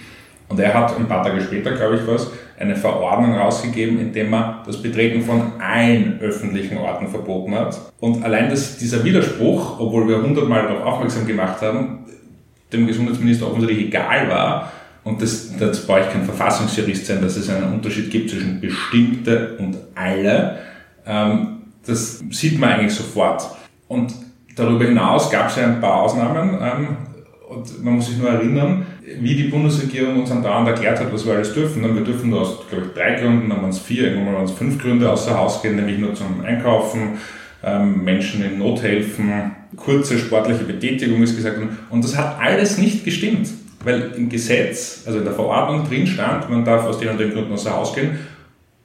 Und 0.49 0.61
er 0.61 0.75
hat 0.75 0.97
ein 0.99 1.07
paar 1.07 1.25
Tage 1.25 1.41
später, 1.41 1.73
glaube 1.73 1.97
ich, 1.97 2.07
was, 2.07 2.31
eine 2.61 2.76
Verordnung 2.76 3.35
rausgegeben, 3.35 3.99
in 3.99 4.12
dem 4.12 4.33
er 4.35 4.62
das 4.67 4.83
Betreten 4.83 5.23
von 5.23 5.52
allen 5.59 6.21
öffentlichen 6.21 6.76
Orten 6.76 7.09
verboten 7.09 7.55
hat. 7.55 7.81
Und 8.00 8.23
allein 8.23 8.50
das, 8.50 8.76
dieser 8.76 9.02
Widerspruch, 9.02 9.81
obwohl 9.81 10.07
wir 10.07 10.23
hundertmal 10.23 10.64
darauf 10.64 10.85
aufmerksam 10.85 11.26
gemacht 11.26 11.62
haben, 11.62 12.00
dem 12.71 12.87
Gesundheitsminister 12.87 13.47
offensichtlich 13.47 13.88
egal 13.88 14.29
war, 14.29 14.73
und 15.02 15.23
das, 15.23 15.57
das 15.59 15.87
brauche 15.87 16.00
ich 16.00 16.11
kein 16.11 16.25
Verfassungsjurist 16.25 17.07
sein, 17.07 17.23
dass 17.23 17.37
es 17.37 17.49
einen 17.49 17.73
Unterschied 17.73 18.11
gibt 18.11 18.29
zwischen 18.29 18.61
bestimmte 18.61 19.57
und 19.59 19.79
alle, 19.95 20.59
ähm, 21.07 21.62
das 21.87 22.23
sieht 22.31 22.61
man 22.61 22.73
eigentlich 22.73 22.95
sofort. 22.95 23.43
Und 23.88 24.12
darüber 24.55 24.85
hinaus 24.85 25.31
gab 25.31 25.49
es 25.49 25.57
ja 25.57 25.64
ein 25.64 25.81
paar 25.81 26.02
Ausnahmen, 26.02 26.59
ähm, 26.61 26.88
und 27.49 27.83
man 27.83 27.95
muss 27.95 28.07
sich 28.07 28.19
nur 28.19 28.29
erinnern, 28.29 28.87
wie 29.19 29.35
die 29.35 29.45
Bundesregierung 29.45 30.21
uns 30.21 30.31
andauernd 30.31 30.69
erklärt 30.69 31.00
hat, 31.00 31.12
was 31.12 31.26
wir 31.26 31.35
alles 31.35 31.52
dürfen. 31.52 31.83
wir 31.83 32.05
dürfen 32.05 32.31
nur 32.31 32.43
aus, 32.43 32.67
glaube 32.69 32.87
ich, 32.87 32.93
drei 32.93 33.21
Gründen, 33.21 33.49
dann 33.49 33.62
waren 33.62 33.71
es 33.71 33.79
vier, 33.79 34.11
irgendwann 34.12 34.35
waren 34.35 34.45
es 34.45 34.52
fünf 34.52 34.79
Gründe 34.81 35.11
außer 35.11 35.37
Haus 35.37 35.62
gehen, 35.62 35.76
nämlich 35.76 35.99
nur 35.99 36.14
zum 36.14 36.43
Einkaufen, 36.45 37.19
ähm, 37.62 38.05
Menschen 38.05 38.45
in 38.45 38.59
Not 38.59 38.83
helfen, 38.83 39.52
kurze 39.76 40.19
sportliche 40.19 40.64
Betätigung 40.64 41.23
ist 41.23 41.37
gesagt. 41.37 41.59
Und 41.90 42.05
das 42.05 42.17
hat 42.17 42.38
alles 42.40 42.79
nicht 42.79 43.05
gestimmt, 43.05 43.49
weil 43.85 44.12
im 44.17 44.29
Gesetz, 44.29 45.02
also 45.07 45.19
in 45.19 45.25
der 45.25 45.35
Verordnung 45.35 45.87
drin 45.88 46.07
stand, 46.07 46.49
man 46.49 46.64
darf 46.64 46.85
aus 46.85 46.99
den 46.99 47.09
und 47.09 47.21
den 47.21 47.33
Gründen 47.33 47.52
außer 47.52 47.75
Haus 47.75 47.95
gehen. 47.95 48.19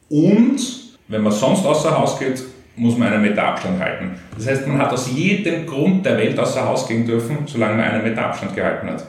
Und 0.09 0.59
wenn 1.07 1.23
man 1.23 1.31
sonst 1.31 1.65
außer 1.65 1.97
Haus 1.97 2.19
geht, 2.19 2.43
muss 2.75 2.97
man 2.97 3.13
einen 3.13 3.21
Meter 3.21 3.47
Abstand 3.47 3.79
halten. 3.79 4.11
Das 4.35 4.47
heißt, 4.47 4.67
man 4.67 4.79
hat 4.79 4.91
aus 4.91 5.09
jedem 5.13 5.65
Grund 5.65 6.05
der 6.05 6.17
Welt 6.17 6.37
außer 6.37 6.65
Haus 6.65 6.87
gehen 6.87 7.05
dürfen, 7.05 7.39
solange 7.45 7.77
man 7.77 7.85
einen 7.85 8.03
Meter 8.03 8.25
Abstand 8.25 8.55
gehalten 8.55 8.89
hat. 8.89 9.05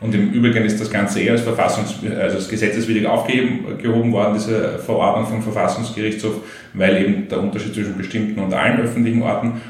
Und 0.00 0.14
im 0.14 0.32
Übrigen 0.32 0.64
ist 0.64 0.80
das 0.80 0.90
Ganze 0.90 1.20
eher 1.20 1.32
als 1.32 1.42
Verfassungs 1.42 1.96
also 2.02 2.36
als 2.36 2.48
gesetzeswidrig 2.48 3.06
aufgehoben 3.06 4.12
worden, 4.12 4.34
diese 4.34 4.78
Verordnung 4.78 5.26
vom 5.26 5.42
Verfassungsgerichtshof, 5.42 6.36
weil 6.72 7.02
eben 7.02 7.28
der 7.28 7.40
Unterschied 7.40 7.74
zwischen 7.74 7.98
bestimmten 7.98 8.40
und 8.40 8.54
allen 8.54 8.80
öffentlichen 8.80 9.22
Orten. 9.22 9.60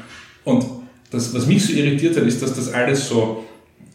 Und 0.45 0.65
das, 1.11 1.33
was 1.35 1.45
mich 1.47 1.65
so 1.65 1.73
irritiert 1.73 2.15
hat, 2.15 2.23
ist, 2.23 2.41
dass 2.41 2.55
das 2.55 2.73
alles 2.73 3.09
so, 3.09 3.43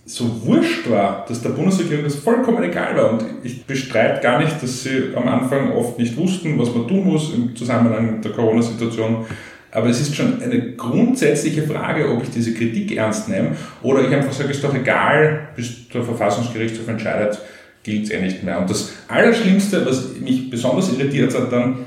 so 0.04 0.44
wurscht 0.44 0.90
war, 0.90 1.24
dass 1.26 1.40
der 1.40 1.50
Bundesregierung 1.50 2.04
das 2.04 2.16
vollkommen 2.16 2.62
egal 2.62 2.94
war. 2.96 3.12
Und 3.12 3.24
ich 3.42 3.64
bestreite 3.64 4.20
gar 4.20 4.38
nicht, 4.38 4.62
dass 4.62 4.82
sie 4.82 5.14
am 5.16 5.26
Anfang 5.26 5.72
oft 5.72 5.98
nicht 5.98 6.16
wussten, 6.18 6.58
was 6.58 6.74
man 6.74 6.86
tun 6.86 7.04
muss 7.04 7.32
im 7.32 7.56
Zusammenhang 7.56 8.16
mit 8.16 8.24
der 8.24 8.32
Corona-Situation. 8.32 9.24
Aber 9.70 9.88
es 9.88 10.00
ist 10.00 10.14
schon 10.14 10.42
eine 10.42 10.72
grundsätzliche 10.72 11.62
Frage, 11.62 12.10
ob 12.10 12.22
ich 12.22 12.30
diese 12.30 12.54
Kritik 12.54 12.96
ernst 12.96 13.28
nehme 13.28 13.56
oder 13.82 14.00
ich 14.02 14.14
einfach 14.14 14.32
sage, 14.32 14.50
ist 14.50 14.64
doch 14.64 14.74
egal, 14.74 15.48
bis 15.54 15.88
der 15.88 16.02
Verfassungsgerichtshof 16.02 16.88
entscheidet, 16.88 17.38
gilt 17.82 18.04
es 18.04 18.10
eh 18.10 18.20
nicht 18.20 18.42
mehr. 18.42 18.60
Und 18.60 18.70
das 18.70 18.92
Allerschlimmste, 19.08 19.84
was 19.84 20.16
mich 20.18 20.48
besonders 20.50 20.92
irritiert 20.92 21.34
hat 21.34 21.52
dann, 21.52 21.78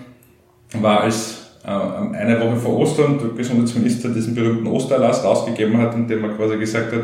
war, 0.73 1.01
als 1.01 1.39
äh, 1.63 1.69
eine 1.69 2.39
Woche 2.39 2.55
vor 2.57 2.77
Ostern 2.77 3.17
der 3.17 3.29
Gesundheitsminister 3.29 4.09
diesen 4.09 4.35
berühmten 4.35 4.67
Osterlass 4.67 5.23
rausgegeben 5.23 5.77
hat, 5.77 5.95
in 5.95 6.07
dem 6.07 6.23
er 6.23 6.31
quasi 6.31 6.57
gesagt 6.57 6.93
hat, 6.93 7.03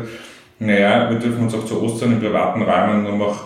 naja, 0.58 1.10
wir 1.10 1.18
dürfen 1.18 1.42
uns 1.42 1.54
auch 1.54 1.64
zu 1.64 1.82
Ostern 1.82 2.12
in 2.12 2.20
privaten 2.20 2.62
Räumen 2.62 3.02
nur 3.02 3.16
noch, 3.16 3.44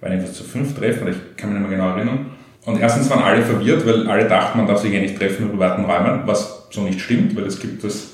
weil 0.00 0.18
ich 0.18 0.24
was 0.24 0.32
zu 0.32 0.42
fünf 0.42 0.76
treffen, 0.76 1.08
ich 1.08 1.36
kann 1.36 1.52
mich 1.52 1.60
nicht 1.60 1.70
mehr 1.70 1.78
genau 1.78 1.96
erinnern. 1.96 2.31
Und 2.64 2.80
erstens 2.80 3.10
waren 3.10 3.22
alle 3.22 3.42
verwirrt, 3.42 3.84
weil 3.86 4.08
alle 4.08 4.28
dachten, 4.28 4.58
man 4.58 4.66
darf 4.66 4.80
sich 4.80 4.92
eh 4.92 5.00
nicht 5.00 5.18
treffen 5.18 5.46
in 5.46 5.50
privaten 5.50 5.84
Räumen, 5.84 6.22
was 6.26 6.68
so 6.70 6.82
nicht 6.82 7.00
stimmt, 7.00 7.36
weil 7.36 7.44
es 7.44 7.58
gibt 7.58 7.82
das 7.82 8.12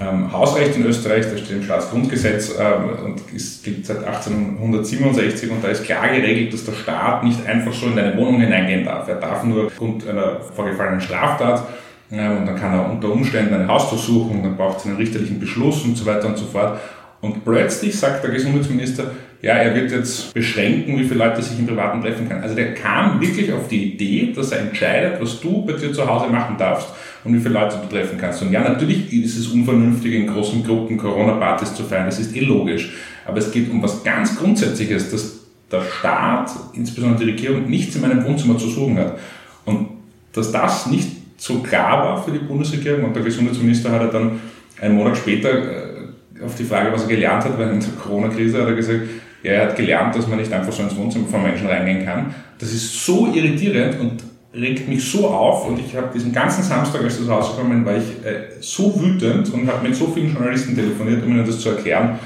ähm, 0.00 0.32
Hausrecht 0.32 0.76
in 0.76 0.86
Österreich, 0.86 1.26
das 1.30 1.40
steht 1.40 1.58
im 1.58 1.62
Staatsgrundgesetz 1.62 2.54
ähm, 2.58 3.04
und 3.04 3.20
es 3.34 3.62
gilt 3.62 3.84
seit 3.84 3.98
1867 3.98 5.50
und 5.50 5.62
da 5.62 5.68
ist 5.68 5.84
klar 5.84 6.08
geregelt, 6.08 6.52
dass 6.54 6.64
der 6.64 6.72
Staat 6.72 7.24
nicht 7.24 7.44
einfach 7.46 7.72
so 7.72 7.86
in 7.86 7.96
deine 7.96 8.16
Wohnung 8.16 8.40
hineingehen 8.40 8.84
darf. 8.84 9.08
Er 9.08 9.16
darf 9.16 9.44
nur 9.44 9.66
aufgrund 9.66 10.08
einer 10.08 10.40
vorgefallenen 10.40 11.00
Straftat 11.00 11.64
ähm, 12.10 12.38
und 12.38 12.46
dann 12.46 12.56
kann 12.56 12.72
er 12.72 12.90
unter 12.90 13.12
Umständen 13.12 13.54
eine 13.54 13.68
Hausdurchsuchung, 13.68 14.42
dann 14.42 14.56
braucht 14.56 14.78
es 14.78 14.86
einen 14.86 14.96
richterlichen 14.96 15.38
Beschluss 15.38 15.84
und 15.84 15.96
so 15.96 16.06
weiter 16.06 16.28
und 16.28 16.38
so 16.38 16.46
fort. 16.46 16.80
Und 17.20 17.44
plötzlich 17.44 17.98
sagt 17.98 18.24
der 18.24 18.32
Gesundheitsminister, 18.32 19.12
ja, 19.42 19.54
er 19.54 19.74
wird 19.74 19.90
jetzt 19.90 20.32
beschränken, 20.32 20.96
wie 20.96 21.04
viele 21.04 21.24
Leute 21.24 21.42
sich 21.42 21.58
im 21.58 21.66
Privaten 21.66 22.00
treffen 22.00 22.28
können. 22.28 22.44
Also 22.44 22.54
der 22.54 22.74
kam 22.74 23.20
wirklich 23.20 23.52
auf 23.52 23.66
die 23.66 23.92
Idee, 23.92 24.32
dass 24.32 24.52
er 24.52 24.60
entscheidet, 24.60 25.20
was 25.20 25.40
du 25.40 25.66
bei 25.66 25.72
dir 25.72 25.92
zu 25.92 26.06
Hause 26.06 26.30
machen 26.30 26.56
darfst 26.56 26.88
und 27.24 27.34
wie 27.34 27.40
viele 27.40 27.54
Leute 27.54 27.76
du 27.82 27.92
treffen 27.92 28.18
kannst. 28.18 28.40
Und 28.42 28.52
ja, 28.52 28.60
natürlich 28.60 29.12
ist 29.12 29.36
es 29.36 29.48
unvernünftig, 29.48 30.14
in 30.14 30.28
großen 30.28 30.62
Gruppen 30.64 30.96
Corona-Partys 30.96 31.74
zu 31.74 31.82
feiern, 31.82 32.06
das 32.06 32.20
ist 32.20 32.36
eh 32.36 32.40
logisch. 32.40 32.92
Aber 33.26 33.38
es 33.38 33.50
geht 33.50 33.68
um 33.68 33.82
was 33.82 34.04
ganz 34.04 34.38
Grundsätzliches, 34.38 35.10
dass 35.10 35.40
der 35.72 35.82
Staat, 35.82 36.52
insbesondere 36.74 37.24
die 37.24 37.30
Regierung, 37.32 37.68
nichts 37.68 37.96
in 37.96 38.02
meinem 38.02 38.24
Wohnzimmer 38.24 38.56
zu 38.58 38.68
suchen 38.68 38.96
hat. 38.98 39.18
Und 39.64 39.88
dass 40.32 40.52
das 40.52 40.86
nicht 40.86 41.08
so 41.36 41.58
klar 41.58 42.04
war 42.04 42.22
für 42.22 42.30
die 42.30 42.38
Bundesregierung 42.38 43.06
und 43.06 43.16
der 43.16 43.24
Gesundheitsminister 43.24 43.90
hat 43.90 44.02
er 44.02 44.08
dann 44.08 44.40
einen 44.80 44.94
Monat 44.94 45.16
später 45.16 45.50
äh, 45.50 46.44
auf 46.44 46.54
die 46.54 46.64
Frage, 46.64 46.92
was 46.92 47.02
er 47.02 47.08
gelernt 47.08 47.44
hat 47.44 47.58
während 47.58 47.82
der 47.82 47.92
Corona-Krise, 47.94 48.60
hat 48.60 48.68
er 48.68 48.74
gesagt, 48.74 49.00
ja, 49.42 49.52
er 49.52 49.62
hat 49.68 49.76
gelernt, 49.76 50.14
dass 50.14 50.26
man 50.26 50.38
nicht 50.38 50.52
einfach 50.52 50.72
so 50.72 50.82
ins 50.82 50.96
Wohnzimmer 50.96 51.26
von 51.26 51.42
Menschen 51.42 51.66
reingehen 51.66 52.04
kann. 52.04 52.34
Das 52.58 52.72
ist 52.72 53.04
so 53.04 53.26
irritierend 53.32 53.98
und 53.98 54.22
regt 54.54 54.88
mich 54.88 55.10
so 55.10 55.28
auf 55.28 55.66
und 55.66 55.78
ich 55.78 55.96
habe 55.96 56.10
diesen 56.12 56.32
ganzen 56.32 56.62
Samstag, 56.62 57.02
als 57.02 57.18
das 57.18 57.28
rausgekommen 57.28 57.84
war 57.84 57.96
ich 57.96 58.24
äh, 58.24 58.50
so 58.60 59.00
wütend 59.00 59.52
und 59.52 59.66
habe 59.66 59.88
mit 59.88 59.96
so 59.96 60.08
vielen 60.08 60.32
Journalisten 60.32 60.74
telefoniert, 60.74 61.24
um 61.24 61.30
ihnen 61.30 61.46
das 61.46 61.58
zu 61.58 61.70
erklären. 61.70 62.18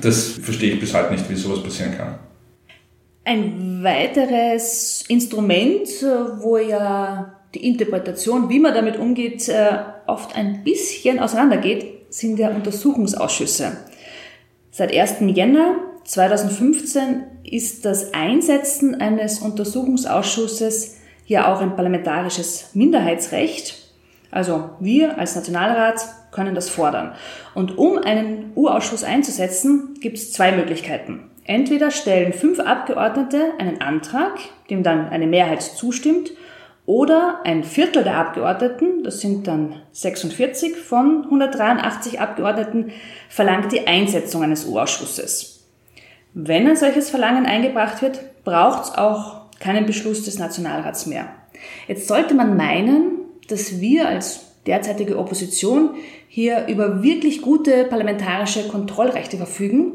Das 0.00 0.28
verstehe 0.42 0.74
ich 0.74 0.80
bis 0.80 0.92
heute 0.94 1.12
nicht, 1.12 1.28
wie 1.30 1.34
sowas 1.34 1.62
passieren 1.62 1.96
kann. 1.96 2.18
Ein 3.24 3.82
weiteres 3.82 5.04
Instrument, 5.08 5.88
äh, 6.02 6.42
wo 6.42 6.58
ja 6.58 7.36
die 7.54 7.66
Interpretation, 7.66 8.48
wie 8.48 8.58
man 8.58 8.74
damit 8.74 8.98
umgeht, 8.98 9.48
äh, 9.48 9.78
oft 10.06 10.34
ein 10.36 10.64
bisschen 10.64 11.18
auseinandergeht, 11.18 11.86
sind 12.08 12.38
ja 12.38 12.50
Untersuchungsausschüsse. 12.50 13.76
Seit 14.72 14.94
1. 14.94 15.16
Jänner 15.34 15.76
2015 16.04 17.22
ist 17.44 17.84
das 17.84 18.14
Einsetzen 18.14 19.00
eines 19.00 19.40
Untersuchungsausschusses 19.40 20.96
ja 21.26 21.52
auch 21.52 21.60
ein 21.60 21.76
parlamentarisches 21.76 22.70
Minderheitsrecht. 22.74 23.76
Also 24.30 24.70
wir 24.80 25.18
als 25.18 25.36
Nationalrat 25.36 26.00
können 26.32 26.54
das 26.54 26.68
fordern. 26.68 27.12
Und 27.54 27.78
um 27.78 27.98
einen 27.98 28.52
U-Ausschuss 28.56 29.04
einzusetzen, 29.04 29.94
gibt 30.00 30.18
es 30.18 30.32
zwei 30.32 30.52
Möglichkeiten. 30.52 31.30
Entweder 31.44 31.90
stellen 31.90 32.32
fünf 32.32 32.60
Abgeordnete 32.60 33.52
einen 33.58 33.80
Antrag, 33.80 34.38
dem 34.68 34.82
dann 34.82 35.08
eine 35.08 35.26
Mehrheit 35.26 35.62
zustimmt, 35.62 36.30
oder 36.86 37.40
ein 37.44 37.62
Viertel 37.62 38.02
der 38.02 38.16
Abgeordneten, 38.16 39.04
das 39.04 39.20
sind 39.20 39.46
dann 39.46 39.76
46 39.92 40.76
von 40.76 41.24
183 41.24 42.20
Abgeordneten, 42.20 42.92
verlangt 43.28 43.70
die 43.70 43.86
Einsetzung 43.86 44.42
eines 44.42 44.66
U-Ausschusses. 44.66 45.59
Wenn 46.34 46.66
ein 46.66 46.76
solches 46.76 47.10
Verlangen 47.10 47.46
eingebracht 47.46 48.02
wird, 48.02 48.20
braucht 48.44 48.84
es 48.84 48.94
auch 48.98 49.50
keinen 49.58 49.86
Beschluss 49.86 50.24
des 50.24 50.38
Nationalrats 50.38 51.06
mehr. 51.06 51.28
Jetzt 51.88 52.08
sollte 52.08 52.34
man 52.34 52.56
meinen, 52.56 53.18
dass 53.48 53.80
wir 53.80 54.08
als 54.08 54.46
derzeitige 54.66 55.18
Opposition 55.18 55.90
hier 56.28 56.66
über 56.68 57.02
wirklich 57.02 57.42
gute 57.42 57.84
parlamentarische 57.84 58.68
Kontrollrechte 58.68 59.36
verfügen. 59.36 59.92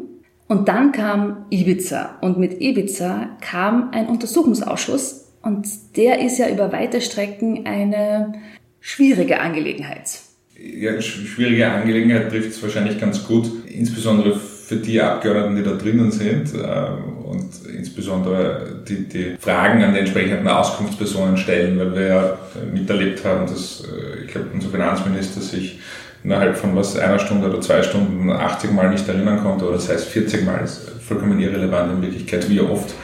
Und 0.47 0.67
dann 0.67 0.91
kam 0.91 1.45
Ibiza 1.49 2.17
und 2.21 2.37
mit 2.37 2.61
Ibiza 2.61 3.29
kam 3.41 3.89
ein 3.91 4.07
Untersuchungsausschuss, 4.07 5.25
und 5.45 5.67
der 5.95 6.21
ist 6.21 6.39
ja 6.39 6.49
über 6.49 6.71
weite 6.71 7.01
Strecken 7.01 7.67
eine 7.67 8.33
schwierige 8.79 9.39
Angelegenheit. 9.39 10.19
Ja, 10.59 10.99
schwierige 10.99 11.69
Angelegenheit 11.69 12.29
trifft 12.29 12.49
es 12.49 12.63
wahrscheinlich 12.63 12.99
ganz 12.99 13.27
gut, 13.27 13.51
insbesondere 13.67 14.39
für 14.65 14.77
die 14.77 14.99
Abgeordneten, 14.99 15.55
die 15.57 15.63
da 15.63 15.75
drinnen 15.75 16.11
sind 16.11 16.53
äh, 16.55 17.27
und 17.27 17.51
insbesondere 17.71 18.81
die, 18.87 19.07
die 19.07 19.35
Fragen 19.39 19.83
an 19.83 19.93
die 19.93 19.99
entsprechenden 19.99 20.47
Auskunftspersonen 20.47 21.37
stellen, 21.37 21.77
weil 21.77 21.95
wir 21.95 22.07
ja 22.07 22.37
miterlebt 22.73 23.23
haben, 23.23 23.45
dass, 23.45 23.83
äh, 23.83 24.23
ich 24.23 24.31
glaube, 24.31 24.47
unser 24.53 24.69
Finanzminister 24.69 25.39
sich 25.39 25.79
innerhalb 26.23 26.57
von 26.57 26.75
was, 26.75 26.97
einer 26.97 27.19
Stunde 27.19 27.47
oder 27.47 27.61
zwei 27.61 27.83
Stunden 27.83 28.31
80 28.31 28.71
Mal 28.71 28.89
nicht 28.89 29.07
erinnern 29.07 29.43
konnte 29.43 29.65
oder 29.65 29.75
das 29.75 29.89
heißt 29.89 30.07
40 30.07 30.43
Mal, 30.43 30.63
ist 30.63 30.89
vollkommen 31.07 31.39
irrelevant 31.39 31.93
in 31.93 32.01
Wirklichkeit, 32.01 32.49
wie 32.49 32.59
oft. 32.59 32.95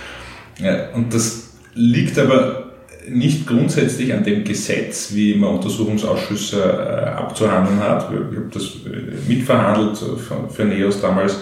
Und 0.96 1.14
das 1.14 1.52
liegt 1.76 2.18
aber 2.18 2.71
nicht 3.10 3.48
grundsätzlich 3.48 4.14
an 4.14 4.24
dem 4.24 4.44
Gesetz, 4.44 5.14
wie 5.14 5.36
man 5.36 5.56
Untersuchungsausschüsse 5.56 6.62
äh, 6.62 7.10
abzuhandeln 7.10 7.80
hat. 7.80 8.10
Ich 8.12 8.38
habe 8.38 8.50
das 8.54 8.64
äh, 8.86 9.30
mitverhandelt 9.30 9.98
für 10.50 10.66
NEOS 10.66 11.02
damals, 11.02 11.38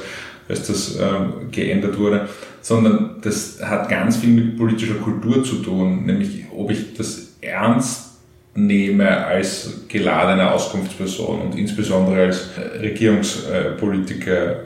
als 0.48 0.67
das 0.67 0.98
ähm, 0.98 1.52
geändert 1.52 1.98
wurde, 1.98 2.28
sondern 2.62 3.17
das 3.22 3.60
hat 3.62 3.89
ganz 3.89 4.17
viel 4.17 4.30
mit 4.30 4.58
politischer 4.58 4.95
Kultur 4.95 5.43
zu 5.43 5.58
tun, 5.58 6.06
nämlich 6.06 6.45
ob 6.56 6.72
ich 6.72 6.93
das 6.95 7.34
ernst 7.41 8.10
nehme 8.56 9.26
als 9.26 9.86
geladene 9.88 10.52
Auskunftsperson 10.52 11.41
und 11.41 11.56
insbesondere 11.56 12.24
als 12.26 12.50
äh, 12.58 12.80
Regierungspolitiker, 12.80 14.62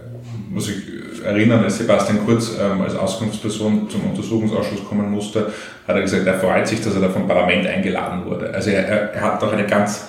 muss 0.50 0.70
ich 0.70 0.93
erinnern, 1.24 1.64
als 1.64 1.78
Sebastian 1.78 2.26
Kurz 2.26 2.54
ähm, 2.60 2.82
als 2.82 2.96
Auskunftsperson 2.96 3.90
zum 3.90 4.10
Untersuchungsausschuss 4.10 4.84
kommen 4.88 5.10
musste, 5.12 5.52
hat 5.88 5.96
er 5.96 6.02
gesagt, 6.02 6.26
er 6.26 6.36
freut 6.36 6.68
sich, 6.68 6.82
dass 6.82 6.96
er 6.96 7.02
da 7.02 7.10
vom 7.10 7.28
Parlament 7.28 7.68
eingeladen 7.68 8.26
wurde. 8.26 8.54
Also 8.54 8.70
er, 8.70 9.14
er 9.14 9.22
hat 9.22 9.42
doch 9.42 9.52
eine 9.52 9.66
ganz, 9.66 10.08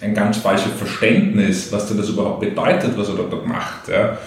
ein 0.00 0.14
ganz 0.14 0.38
falsches 0.38 0.72
Verständnis, 0.72 1.72
was 1.72 1.88
denn 1.88 1.96
das 1.96 2.08
überhaupt 2.08 2.40
bedeutet, 2.40 2.96
was 2.96 3.08
er 3.08 3.14
dort 3.14 3.46
macht. 3.46 3.88
Ja. 3.88 4.18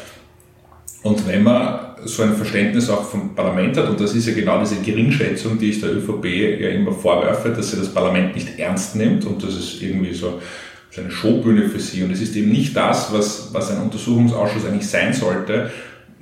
Und 1.04 1.28
wenn 1.28 1.44
man 1.44 1.80
so 2.06 2.24
ein 2.24 2.36
Verständnis 2.36 2.90
auch 2.90 3.04
vom 3.04 3.36
Parlament 3.36 3.78
hat, 3.78 3.90
und 3.90 4.00
das 4.00 4.14
ist 4.16 4.28
ja 4.28 4.34
genau 4.34 4.60
diese 4.60 4.78
Geringschätzung, 4.78 5.58
die 5.58 5.70
ich 5.70 5.82
der 5.82 5.96
ÖVP 5.96 6.26
ja 6.60 6.70
immer 6.70 6.92
vorwerfe, 6.92 7.50
dass 7.50 7.72
sie 7.72 7.78
das 7.78 7.94
Parlament 7.94 8.36
nicht 8.36 8.60
ernst 8.60 8.96
nimmt 8.96 9.26
und 9.26 9.44
das 9.44 9.56
ist 9.56 9.82
irgendwie 9.82 10.14
so 10.14 10.40
eine 10.98 11.12
Showbühne 11.12 11.70
für 11.70 11.80
sie. 11.80 12.04
Und 12.04 12.12
es 12.12 12.22
ist 12.22 12.36
eben 12.36 12.52
nicht 12.52 12.76
das, 12.76 13.14
was, 13.14 13.50
was 13.54 13.72
ein 13.72 13.82
Untersuchungsausschuss 13.82 14.66
eigentlich 14.66 14.88
sein 14.88 15.14
sollte, 15.14 15.72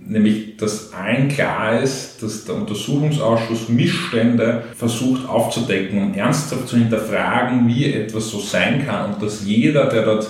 nämlich 0.10 0.58
dass 0.58 0.94
allen 0.94 1.28
klar 1.28 1.82
ist, 1.82 2.22
dass 2.24 2.46
der 2.46 2.56
Untersuchungsausschuss 2.56 3.70
Missstände 3.70 4.64
versucht 4.76 5.28
aufzudecken 5.28 6.02
und 6.02 6.16
ernsthaft 6.16 6.68
zu 6.68 6.78
hinterfragen, 6.78 7.68
wie 7.68 7.94
etwas 7.94 8.30
so 8.30 8.40
sein 8.40 8.86
kann 8.86 9.14
und 9.14 9.22
dass 9.22 9.46
jeder, 9.46 9.86
der 9.88 10.04
dort 10.04 10.28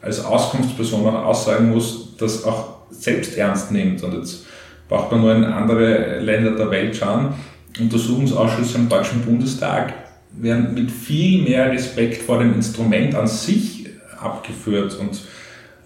als 0.00 0.24
Auskunftsperson 0.24 1.06
auch 1.06 1.24
aussagen 1.24 1.70
muss, 1.70 2.14
das 2.16 2.44
auch 2.44 2.78
selbst 2.90 3.36
ernst 3.36 3.72
nimmt. 3.72 4.02
Und 4.02 4.14
jetzt 4.14 4.46
braucht 4.88 5.10
man 5.10 5.20
nur 5.20 5.34
in 5.34 5.44
andere 5.44 6.20
Länder 6.20 6.52
der 6.52 6.70
Welt 6.70 6.96
schauen. 6.96 7.34
Untersuchungsausschüsse 7.78 8.78
im 8.78 8.88
Deutschen 8.88 9.22
Bundestag 9.22 9.92
werden 10.32 10.74
mit 10.74 10.90
viel 10.90 11.42
mehr 11.42 11.70
Respekt 11.70 12.22
vor 12.22 12.38
dem 12.38 12.54
Instrument 12.54 13.14
an 13.14 13.26
sich 13.26 13.86
abgeführt 14.20 14.96
und 14.98 15.20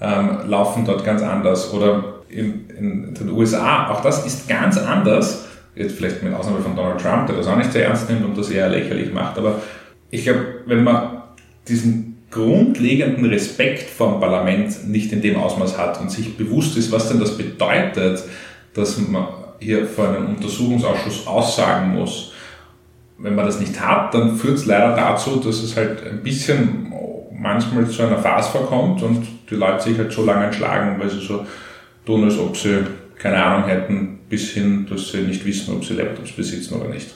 ähm, 0.00 0.48
laufen 0.48 0.84
dort 0.84 1.04
ganz 1.04 1.22
anders. 1.22 1.72
Oder 1.72 2.11
in, 2.32 2.68
in, 2.70 3.14
den 3.14 3.30
USA, 3.30 3.90
auch 3.90 4.02
das 4.02 4.26
ist 4.26 4.48
ganz 4.48 4.78
anders. 4.78 5.46
Jetzt 5.74 5.96
vielleicht 5.96 6.22
mit 6.22 6.34
Ausnahme 6.34 6.60
von 6.60 6.76
Donald 6.76 7.00
Trump, 7.00 7.26
der 7.26 7.36
das 7.36 7.46
auch 7.46 7.56
nicht 7.56 7.72
sehr 7.72 7.86
ernst 7.86 8.08
nimmt 8.10 8.24
und 8.24 8.36
das 8.36 8.50
eher 8.50 8.68
lächerlich 8.68 9.12
macht. 9.12 9.38
Aber 9.38 9.62
ich 10.10 10.24
glaube, 10.24 10.44
wenn 10.66 10.84
man 10.84 11.22
diesen 11.68 12.12
grundlegenden 12.30 13.26
Respekt 13.26 13.88
vor 13.90 14.12
dem 14.12 14.20
Parlament 14.20 14.88
nicht 14.88 15.12
in 15.12 15.22
dem 15.22 15.36
Ausmaß 15.36 15.78
hat 15.78 16.00
und 16.00 16.10
sich 16.10 16.36
bewusst 16.36 16.76
ist, 16.76 16.90
was 16.90 17.08
denn 17.08 17.20
das 17.20 17.36
bedeutet, 17.36 18.22
dass 18.74 18.98
man 18.98 19.26
hier 19.60 19.86
vor 19.86 20.08
einem 20.08 20.28
Untersuchungsausschuss 20.28 21.26
aussagen 21.26 21.94
muss. 21.94 22.32
Wenn 23.18 23.34
man 23.34 23.46
das 23.46 23.60
nicht 23.60 23.80
hat, 23.80 24.12
dann 24.14 24.36
führt 24.36 24.58
es 24.58 24.66
leider 24.66 24.96
dazu, 24.96 25.36
dass 25.36 25.62
es 25.62 25.76
halt 25.76 26.04
ein 26.04 26.22
bisschen 26.22 26.92
manchmal 27.32 27.88
zu 27.88 28.02
einer 28.02 28.18
Phase 28.18 28.50
vorkommt 28.50 29.02
und 29.02 29.26
die 29.50 29.54
Leute 29.54 29.82
sich 29.82 29.98
halt 29.98 30.12
so 30.12 30.24
lange 30.24 30.46
entschlagen, 30.46 30.98
weil 30.98 31.10
sie 31.10 31.20
so 31.20 31.46
tun, 32.04 32.24
als 32.24 32.38
ob 32.38 32.56
sie 32.56 32.84
keine 33.18 33.42
Ahnung 33.42 33.68
hätten, 33.68 34.18
bis 34.28 34.50
hin, 34.50 34.86
dass 34.88 35.12
sie 35.12 35.18
nicht 35.18 35.44
wissen, 35.44 35.74
ob 35.74 35.84
sie 35.84 35.94
Laptops 35.94 36.32
besitzen 36.32 36.74
oder 36.74 36.88
nicht. 36.88 37.14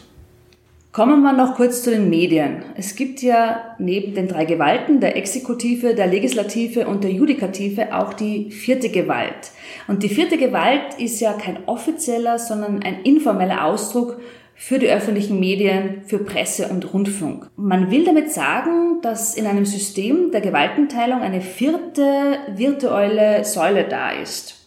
Kommen 0.92 1.22
wir 1.22 1.34
noch 1.34 1.56
kurz 1.56 1.82
zu 1.82 1.90
den 1.90 2.08
Medien. 2.08 2.62
Es 2.74 2.96
gibt 2.96 3.20
ja 3.20 3.74
neben 3.78 4.14
den 4.14 4.28
drei 4.28 4.46
Gewalten, 4.46 4.98
der 4.98 5.14
Exekutive, 5.16 5.94
der 5.94 6.06
Legislative 6.06 6.86
und 6.86 7.04
der 7.04 7.10
Judikative, 7.10 7.94
auch 7.94 8.14
die 8.14 8.50
vierte 8.50 8.88
Gewalt. 8.88 9.50
Und 9.88 10.02
die 10.02 10.08
vierte 10.08 10.38
Gewalt 10.38 10.94
ist 10.98 11.20
ja 11.20 11.34
kein 11.34 11.58
offizieller, 11.66 12.38
sondern 12.38 12.82
ein 12.82 13.02
informeller 13.02 13.66
Ausdruck 13.66 14.18
für 14.54 14.78
die 14.78 14.88
öffentlichen 14.88 15.38
Medien, 15.38 16.02
für 16.06 16.18
Presse 16.18 16.68
und 16.68 16.94
Rundfunk. 16.94 17.50
Man 17.56 17.90
will 17.90 18.06
damit 18.06 18.32
sagen, 18.32 19.02
dass 19.02 19.34
in 19.34 19.46
einem 19.46 19.66
System 19.66 20.30
der 20.30 20.40
Gewaltenteilung 20.40 21.20
eine 21.20 21.42
vierte 21.42 22.38
virtuelle 22.54 23.44
Säule 23.44 23.84
da 23.84 24.12
ist. 24.12 24.65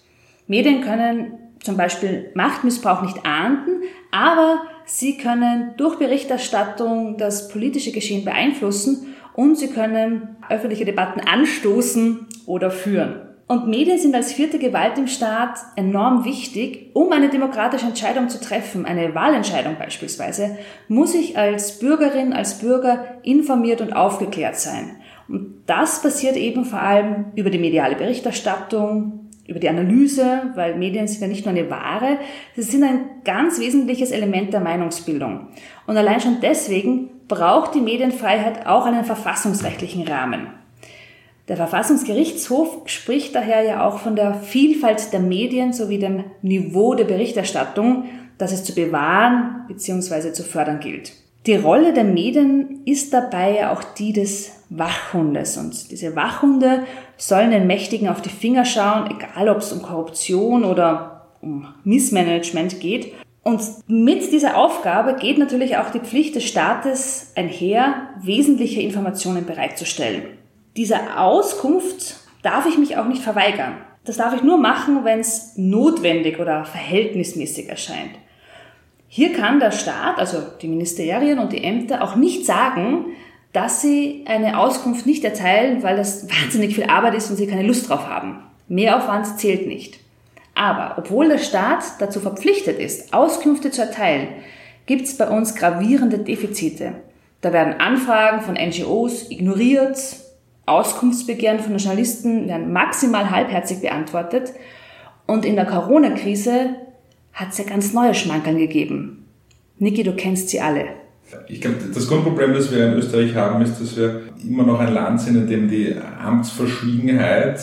Medien 0.50 0.82
können 0.82 1.38
zum 1.62 1.78
Beispiel 1.78 2.32
Machtmissbrauch 2.34 3.04
nicht 3.04 3.24
ahnden, 3.24 3.84
aber 4.12 4.64
sie 4.86 5.16
können 5.16 5.76
durch 5.78 6.00
Berichterstattung 6.00 7.18
das 7.18 7.50
politische 7.50 7.92
Geschehen 7.92 8.26
beeinflussen 8.26 9.14
und 9.36 9.60
sie 9.60 9.68
können 9.68 10.38
öffentliche 10.50 10.86
Debatten 10.86 11.22
anstoßen 11.22 12.26
oder 12.48 12.72
führen. 12.72 13.22
Und 13.48 13.68
Medien 13.68 14.00
sind 14.00 14.16
als 14.16 14.34
vierte 14.34 14.58
Gewalt 14.58 14.98
im 14.98 15.08
Staat 15.08 15.60
enorm 15.76 16.26
wichtig. 16.26 16.90
Um 16.94 17.12
eine 17.12 17.30
demokratische 17.30 17.86
Entscheidung 17.86 18.30
zu 18.30 18.42
treffen, 18.42 18.86
eine 18.86 19.14
Wahlentscheidung 19.14 19.76
beispielsweise, 19.78 20.58
muss 20.88 21.14
ich 21.14 21.38
als 21.38 21.78
Bürgerin, 21.78 22.34
als 22.34 22.58
Bürger 22.58 23.06
informiert 23.22 23.82
und 23.82 23.94
aufgeklärt 23.94 24.60
sein. 24.60 24.96
Und 25.28 25.64
das 25.68 26.02
passiert 26.02 26.38
eben 26.38 26.66
vor 26.66 26.80
allem 26.80 27.26
über 27.36 27.52
die 27.52 27.60
mediale 27.60 27.96
Berichterstattung, 27.96 29.29
über 29.50 29.60
die 29.60 29.70
Analyse, 29.70 30.52
weil 30.56 30.76
Medien 30.76 31.08
sind 31.08 31.22
ja 31.22 31.28
nicht 31.28 31.46
nur 31.46 31.54
eine 31.54 31.70
Ware, 31.70 32.20
sie 32.56 32.62
sind 32.62 32.84
ein 32.84 33.02
ganz 33.24 33.60
wesentliches 33.60 34.12
Element 34.12 34.54
der 34.54 34.60
Meinungsbildung. 34.60 35.48
Und 35.88 35.98
allein 35.98 36.22
schon 36.22 36.38
deswegen 36.42 37.10
braucht 37.28 37.76
die 37.76 37.82
Medienfreiheit 37.82 38.66
auch 38.68 38.86
einen 38.86 39.04
verfassungsrechtlichen 39.04 40.08
Rahmen. 40.08 40.48
Der 41.48 41.58
Verfassungsgerichtshof 41.58 42.82
spricht 42.86 43.34
daher 43.34 43.64
ja 43.64 43.88
auch 43.88 44.00
von 44.00 44.16
der 44.16 44.36
Vielfalt 44.36 45.12
der 45.12 45.20
Medien 45.20 45.74
sowie 45.74 45.98
dem 45.98 46.26
Niveau 46.44 46.94
der 46.94 47.06
Berichterstattung, 47.06 48.06
das 48.38 48.52
es 48.52 48.64
zu 48.64 48.76
bewahren 48.76 49.66
bzw. 49.68 50.32
zu 50.32 50.44
fördern 50.44 50.80
gilt. 50.80 51.12
Die 51.48 51.56
Rolle 51.56 51.94
der 51.94 52.04
Medien 52.04 52.82
ist 52.86 53.14
dabei 53.14 53.58
ja 53.58 53.74
auch 53.74 53.84
die 53.84 54.14
des 54.14 54.59
Wachhundes. 54.70 55.58
Und 55.58 55.92
diese 55.92 56.16
Wachhunde 56.16 56.84
sollen 57.18 57.52
den 57.52 57.68
Mächtigen 57.68 58.08
auf 58.10 58.22
die 58.22 58.30
Finger 58.30 58.66
schauen, 58.66 59.10
egal 59.12 59.50
ob 59.50 59.58
es 59.58 59.72
um 59.72 59.82
Korruption 59.82 60.64
oder 60.64 61.28
um 61.42 61.68
Missmanagement 61.84 62.80
geht. 62.80 63.14
Und 63.44 63.62
mit 63.88 64.32
dieser 64.32 64.58
Aufgabe 64.58 65.16
geht 65.16 65.38
natürlich 65.38 65.78
auch 65.78 65.90
die 65.90 66.00
Pflicht 66.00 66.36
des 66.36 66.46
Staates 66.46 67.32
einher, 67.36 68.10
wesentliche 68.22 68.82
Informationen 68.82 69.46
bereitzustellen 69.46 70.24
dieser 70.80 71.22
Auskunft 71.22 72.22
darf 72.42 72.66
ich 72.66 72.78
mich 72.78 72.96
auch 72.96 73.06
nicht 73.06 73.22
verweigern. 73.22 73.76
Das 74.06 74.16
darf 74.16 74.34
ich 74.34 74.44
nur 74.44 74.58
machen, 74.58 75.04
wenn 75.04 75.20
es 75.20 75.58
notwendig 75.58 76.40
oder 76.40 76.64
verhältnismäßig 76.64 77.68
erscheint. 77.68 78.12
Hier 79.10 79.34
kann 79.34 79.60
der 79.60 79.72
Staat, 79.72 80.20
also 80.20 80.38
die 80.62 80.70
Ministerien 80.70 81.40
und 81.40 81.52
die 81.52 81.64
Ämter, 81.64 82.02
auch 82.02 82.16
nicht 82.16 82.46
sagen, 82.46 83.08
dass 83.54 83.82
sie 83.82 84.26
eine 84.28 84.60
Auskunft 84.60 85.06
nicht 85.06 85.24
erteilen, 85.24 85.82
weil 85.84 85.98
das 85.98 86.28
wahnsinnig 86.30 86.76
viel 86.76 86.86
Arbeit 86.86 87.16
ist 87.16 87.30
und 87.30 87.38
sie 87.38 87.48
keine 87.48 87.64
Lust 87.64 87.90
drauf 87.90 88.08
haben. 88.08 88.44
Mehraufwand 88.68 89.40
zählt 89.40 89.68
nicht. 89.68 90.00
Aber 90.54 90.96
obwohl 90.98 91.30
der 91.30 91.38
Staat 91.38 91.84
dazu 92.00 92.20
verpflichtet 92.20 92.80
ist, 92.80 93.14
Auskünfte 93.14 93.72
zu 93.72 93.82
erteilen, 93.82 94.28
gibt 94.86 95.04
es 95.04 95.18
bei 95.18 95.28
uns 95.28 95.56
gravierende 95.56 96.20
Defizite. 96.20 96.94
Da 97.42 97.54
werden 97.54 97.80
Anfragen 97.80 98.42
von 98.42 98.56
NGOs 98.56 99.32
ignoriert, 99.32 99.98
Auskunftsbegehren 100.66 101.60
von 101.60 101.78
Journalisten 101.78 102.48
werden 102.48 102.72
maximal 102.72 103.32
halbherzig 103.32 103.82
beantwortet. 103.82 104.54
Und 105.26 105.46
in 105.46 105.56
der 105.56 105.66
Corona-Krise 105.66 106.76
hat 107.34 107.50
es 107.50 107.58
ja 107.58 107.64
ganz 107.64 107.94
neue 107.94 108.14
Schmankerl 108.14 108.56
gegeben. 108.56 109.26
Niki, 109.80 110.04
du 110.04 110.14
kennst 110.14 110.50
sie 110.50 110.62
alle. 110.62 110.86
Ich 111.48 111.62
glaube, 111.62 111.78
das 111.94 112.08
Grundproblem, 112.08 112.54
das 112.54 112.72
wir 112.72 112.88
in 112.88 112.94
Österreich 112.94 113.36
haben, 113.36 113.62
ist, 113.62 113.80
dass 113.80 113.96
wir 113.98 114.22
immer 114.48 114.64
noch 114.64 114.80
ein 114.80 114.94
Land 114.94 115.22
sind, 115.22 115.36
in 115.36 115.48
dem 115.48 115.70
die 115.70 115.96
Amtsverschwiegenheit 116.24 117.60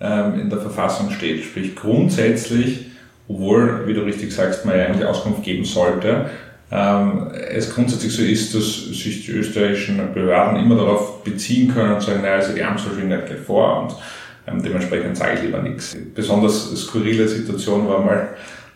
ähm, 0.00 0.40
in 0.40 0.50
der 0.50 0.58
Verfassung 0.58 1.10
steht. 1.10 1.44
Sprich, 1.44 1.74
grundsätzlich, 1.74 2.86
obwohl, 3.28 3.86
wie 3.86 3.94
du 3.94 4.02
richtig 4.02 4.34
sagst, 4.34 4.66
man 4.66 4.76
ja 4.76 4.86
eigentlich 4.86 5.06
Auskunft 5.06 5.42
geben 5.42 5.64
sollte, 5.64 6.30
ähm, 6.70 7.28
es 7.48 7.74
grundsätzlich 7.74 8.12
so 8.12 8.22
ist, 8.22 8.54
dass 8.54 8.64
sich 8.64 9.24
die 9.24 9.32
österreichischen 9.32 9.98
Behörden 10.12 10.56
immer 10.56 10.76
darauf 10.76 11.22
beziehen 11.24 11.72
können 11.72 11.94
und 11.94 12.02
sagen, 12.02 12.22
naja, 12.22 12.36
also 12.36 12.52
die 12.52 12.62
Amtsverschwiegenheit 12.62 13.28
geht 13.28 13.38
vor 13.38 13.82
und 13.82 13.96
ähm, 14.46 14.62
dementsprechend 14.62 15.16
sage 15.16 15.34
ich 15.36 15.42
lieber 15.42 15.62
nichts. 15.62 15.96
Besonders 16.14 16.74
skurrile 16.76 17.26
Situation 17.28 17.88
war 17.88 18.00
mal, 18.04 18.28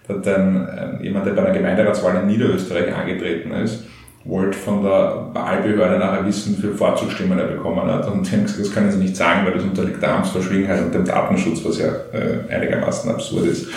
dass 0.07 0.23
dann 0.23 0.99
jemand, 1.03 1.27
der 1.27 1.33
bei 1.33 1.45
einer 1.45 1.57
Gemeinderatswahl 1.57 2.23
in 2.23 2.27
Niederösterreich 2.27 2.93
angetreten 2.95 3.53
ist 3.53 3.85
wollte 4.25 4.59
von 4.59 4.83
der 4.83 5.31
Wahlbehörde 5.33 5.99
nachher 5.99 6.27
wissen, 6.27 6.57
wie 6.57 6.61
viele 6.61 6.75
Vorzugsstimmen 6.75 7.39
er 7.39 7.47
bekommen 7.47 7.87
hat. 7.91 8.11
Und 8.11 8.31
das 8.59 8.73
können 8.73 8.91
sie 8.91 8.99
nicht 8.99 9.17
sagen, 9.17 9.47
weil 9.47 9.55
das 9.55 9.65
unterliegt 9.65 10.03
der 10.03 10.17
Amtsverschwiegenheit 10.17 10.83
und 10.83 10.95
dem 10.95 11.05
Datenschutz, 11.05 11.65
was 11.65 11.79
ja 11.79 11.89
äh, 12.13 12.53
einigermaßen 12.53 13.11
absurd 13.11 13.47
ist. 13.47 13.69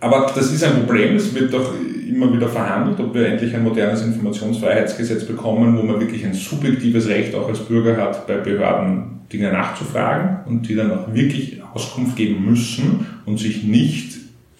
Aber 0.00 0.30
das 0.34 0.52
ist 0.52 0.62
ein 0.62 0.84
Problem, 0.84 1.16
es 1.16 1.34
wird 1.34 1.52
doch 1.52 1.72
immer 2.08 2.32
wieder 2.32 2.48
verhandelt, 2.48 3.00
ob 3.00 3.14
wir 3.14 3.26
endlich 3.26 3.54
ein 3.54 3.64
modernes 3.64 4.02
Informationsfreiheitsgesetz 4.02 5.24
bekommen, 5.24 5.76
wo 5.76 5.82
man 5.82 6.00
wirklich 6.00 6.24
ein 6.24 6.34
subjektives 6.34 7.08
Recht 7.08 7.34
auch 7.34 7.48
als 7.48 7.60
Bürger 7.60 7.96
hat, 7.96 8.26
bei 8.26 8.36
Behörden 8.36 9.16
Dinge 9.32 9.52
nachzufragen 9.52 10.38
und 10.46 10.68
die 10.68 10.76
dann 10.76 10.92
auch 10.92 11.12
wirklich 11.12 11.60
Auskunft 11.74 12.16
geben 12.16 12.44
müssen 12.44 13.06
und 13.26 13.38
sich 13.38 13.64
nicht 13.64 14.15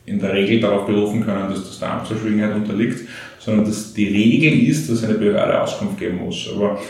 in 0.06 0.20
der 0.20 0.32
Regel 0.32 0.60
darauf 0.60 0.86
berufen 0.86 1.24
können, 1.24 1.50
dass 1.50 1.64
das 1.64 1.78
der 1.80 1.92
Amtsverschwiegenheit 1.92 2.54
unterliegt, 2.54 3.00
sondern 3.38 3.64
dass 3.66 3.92
die 3.92 4.08
Regel 4.08 4.68
ist, 4.68 4.90
dass 4.90 5.04
eine 5.04 5.14
Behörde 5.14 5.60
Auskunft 5.60 5.98
geben 5.98 6.18
muss. 6.24 6.48
Aber 6.54 6.80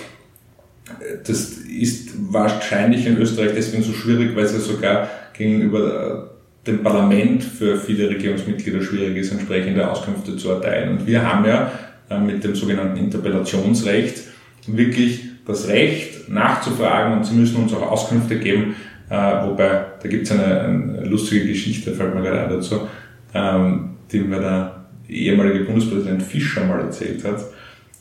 das 1.26 1.50
ist 1.58 2.10
wahrscheinlich 2.32 3.06
in 3.06 3.16
Österreich 3.18 3.52
deswegen 3.54 3.82
so 3.82 3.92
schwierig, 3.92 4.36
weil 4.36 4.44
es 4.44 4.52
ja 4.52 4.60
sogar 4.60 5.08
gegenüber 5.32 6.30
dem 6.66 6.82
Parlament 6.82 7.42
für 7.42 7.76
viele 7.76 8.08
Regierungsmitglieder 8.08 8.82
schwierig 8.82 9.16
ist, 9.16 9.32
entsprechende 9.32 9.88
Auskünfte 9.88 10.36
zu 10.36 10.50
erteilen. 10.50 10.98
Und 10.98 11.06
wir 11.06 11.22
haben 11.22 11.44
ja 11.44 11.72
äh, 12.10 12.18
mit 12.18 12.42
dem 12.42 12.54
sogenannten 12.54 12.96
Interpellationsrecht 12.96 14.24
wirklich 14.66 15.20
das 15.46 15.68
Recht 15.68 16.28
nachzufragen 16.28 17.16
und 17.16 17.24
sie 17.24 17.34
müssen 17.34 17.56
uns 17.62 17.72
auch 17.72 17.90
Auskünfte 17.90 18.38
geben, 18.38 18.74
äh, 19.08 19.14
wobei 19.14 19.84
da 20.02 20.08
gibt 20.08 20.26
es 20.26 20.32
eine, 20.32 20.60
eine, 20.60 21.04
lustige 21.04 21.46
Geschichte, 21.46 21.92
fällt 21.92 22.14
mir 22.14 22.22
gerade 22.22 22.42
ein 22.42 22.50
dazu, 22.50 22.88
ähm, 23.36 23.90
die 24.10 24.20
mir 24.20 24.40
der 24.40 24.76
ehemalige 25.08 25.64
Bundespräsident 25.64 26.22
Fischer 26.22 26.64
mal 26.64 26.80
erzählt 26.80 27.24
hat. 27.24 27.44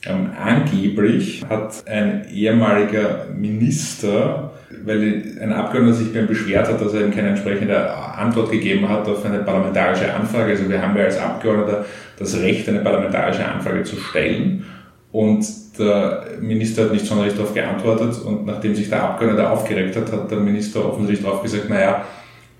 Ähm, 0.04 0.30
angeblich 0.40 1.44
hat 1.48 1.84
ein 1.88 2.26
ehemaliger 2.32 3.26
Minister, 3.36 4.52
weil 4.84 5.36
ein 5.40 5.52
Abgeordneter 5.52 5.98
sich 5.98 6.12
beim 6.12 6.26
beschwert 6.26 6.68
hat, 6.68 6.80
dass 6.80 6.94
er 6.94 7.04
ihm 7.04 7.14
keine 7.14 7.30
entsprechende 7.30 7.92
Antwort 7.92 8.50
gegeben 8.50 8.88
hat 8.88 9.08
auf 9.08 9.24
eine 9.24 9.40
parlamentarische 9.40 10.12
Anfrage. 10.12 10.52
Also 10.52 10.68
wir 10.68 10.80
haben 10.80 10.96
ja 10.96 11.04
als 11.04 11.18
Abgeordneter 11.18 11.84
das 12.18 12.36
Recht, 12.38 12.68
eine 12.68 12.80
parlamentarische 12.80 13.44
Anfrage 13.44 13.82
zu 13.82 13.96
stellen. 13.96 14.64
Und 15.12 15.46
der 15.78 16.24
Minister 16.40 16.84
hat 16.84 16.92
nicht 16.92 17.06
sonderlich 17.06 17.34
darauf 17.34 17.54
geantwortet. 17.54 18.20
Und 18.24 18.46
nachdem 18.46 18.74
sich 18.74 18.88
der 18.88 19.02
Abgeordnete 19.02 19.50
aufgeregt 19.50 19.96
hat, 19.96 20.12
hat 20.12 20.30
der 20.30 20.38
Minister 20.38 20.84
offensichtlich 20.84 21.26
darauf 21.26 21.42
gesagt, 21.42 21.68
naja, 21.68 22.04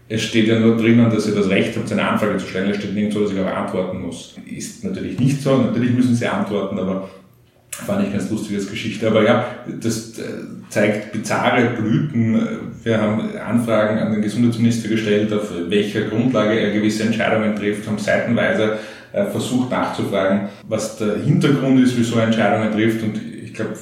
es 0.08 0.22
steht 0.22 0.46
ja 0.46 0.58
nur 0.60 0.76
drinnen, 0.76 1.10
dass 1.10 1.26
ihr 1.26 1.34
das 1.34 1.48
Recht 1.48 1.76
habt, 1.76 1.90
eine 1.90 2.08
Anfrage 2.08 2.38
zu 2.38 2.46
stellen. 2.46 2.70
Es 2.70 2.76
steht 2.76 2.94
nirgendwo, 2.94 3.20
dass 3.20 3.32
ich 3.32 3.40
auch 3.40 3.46
antworten 3.46 4.02
muss. 4.02 4.36
Ist 4.46 4.84
natürlich 4.84 5.18
nicht 5.18 5.42
so. 5.42 5.56
Natürlich 5.56 5.92
müssen 5.92 6.14
sie 6.14 6.26
antworten, 6.26 6.78
aber 6.78 7.08
fand 7.70 8.06
ich 8.06 8.12
ganz 8.12 8.30
lustiges 8.30 8.70
Geschichte. 8.70 9.08
Aber 9.08 9.24
ja, 9.24 9.46
das 9.80 10.18
äh, 10.18 10.22
zeigt 10.70 11.12
bizarre 11.12 11.70
Blüten. 11.76 12.40
Wir 12.84 13.00
haben 13.00 13.36
Anfragen 13.36 13.98
an 13.98 14.12
den 14.12 14.22
Gesundheitsminister 14.22 14.88
gestellt, 14.88 15.32
auf 15.32 15.50
welcher 15.68 16.02
Grundlage 16.02 16.58
er 16.58 16.72
gewisse 16.72 17.02
Entscheidungen 17.02 17.56
trifft, 17.56 17.86
haben 17.86 17.98
seitenweise 17.98 18.78
äh, 19.12 19.24
versucht 19.26 19.70
nachzufragen, 19.70 20.48
was 20.68 20.98
der 20.98 21.16
Hintergrund 21.18 21.80
ist, 21.80 21.98
wieso 21.98 22.18
er 22.18 22.26
Entscheidungen 22.26 22.72
trifft. 22.72 23.02
Und 23.02 23.20
ich 23.44 23.52
glaube, 23.52 23.74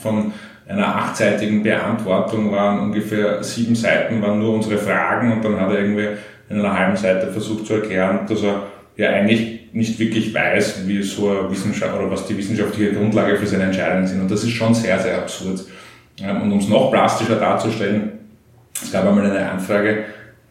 von 0.00 0.32
einer 0.70 0.96
achtseitigen 0.96 1.62
Beantwortung 1.62 2.52
waren 2.52 2.80
ungefähr 2.80 3.42
sieben 3.42 3.74
Seiten, 3.74 4.22
waren 4.22 4.38
nur 4.38 4.54
unsere 4.54 4.78
Fragen 4.78 5.32
und 5.32 5.44
dann 5.44 5.60
hat 5.60 5.70
er 5.70 5.80
irgendwie 5.80 6.08
in 6.48 6.60
einer 6.60 6.78
halben 6.78 6.96
Seite 6.96 7.28
versucht 7.32 7.66
zu 7.66 7.74
erklären, 7.74 8.20
dass 8.28 8.42
er 8.42 8.62
ja 8.96 9.10
eigentlich 9.10 9.68
nicht 9.72 9.98
wirklich 9.98 10.34
weiß, 10.34 10.86
wie 10.86 11.02
so 11.02 11.30
eine 11.30 11.50
Wissenschaft 11.50 11.94
oder 11.94 12.10
was 12.10 12.26
die 12.26 12.36
wissenschaftliche 12.36 12.92
Grundlage 12.92 13.36
für 13.36 13.46
seine 13.46 13.64
Entscheidungen 13.64 14.06
sind. 14.06 14.20
Und 14.20 14.30
das 14.30 14.42
ist 14.42 14.50
schon 14.50 14.74
sehr, 14.74 14.98
sehr 14.98 15.18
absurd. 15.18 15.64
Und 16.20 16.52
um 16.52 16.58
es 16.58 16.68
noch 16.68 16.90
plastischer 16.90 17.36
darzustellen, 17.36 18.12
es 18.82 18.92
gab 18.92 19.06
einmal 19.06 19.30
eine 19.30 19.50
Anfrage 19.50 20.04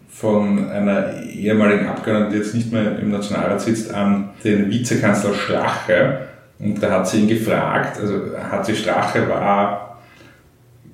von 0.10 0.69
einer 0.69 1.21
ehemaligen 1.23 1.88
Abgeordneten, 1.88 2.32
die 2.32 2.38
jetzt 2.39 2.55
nicht 2.55 2.71
mehr 2.71 2.97
im 2.99 3.12
Nationalrat 3.12 3.62
sitzt, 3.62 3.93
an 3.93 4.32
den 4.43 4.69
Vizekanzler 4.69 5.34
Strache. 5.34 6.19
Und 6.60 6.82
da 6.82 6.91
hat 6.91 7.08
sie 7.08 7.21
ihn 7.21 7.27
gefragt, 7.27 7.99
also 8.01 8.38
hat 8.51 8.65
sie 8.65 8.75
Strache 8.75 9.29
war, 9.29 9.88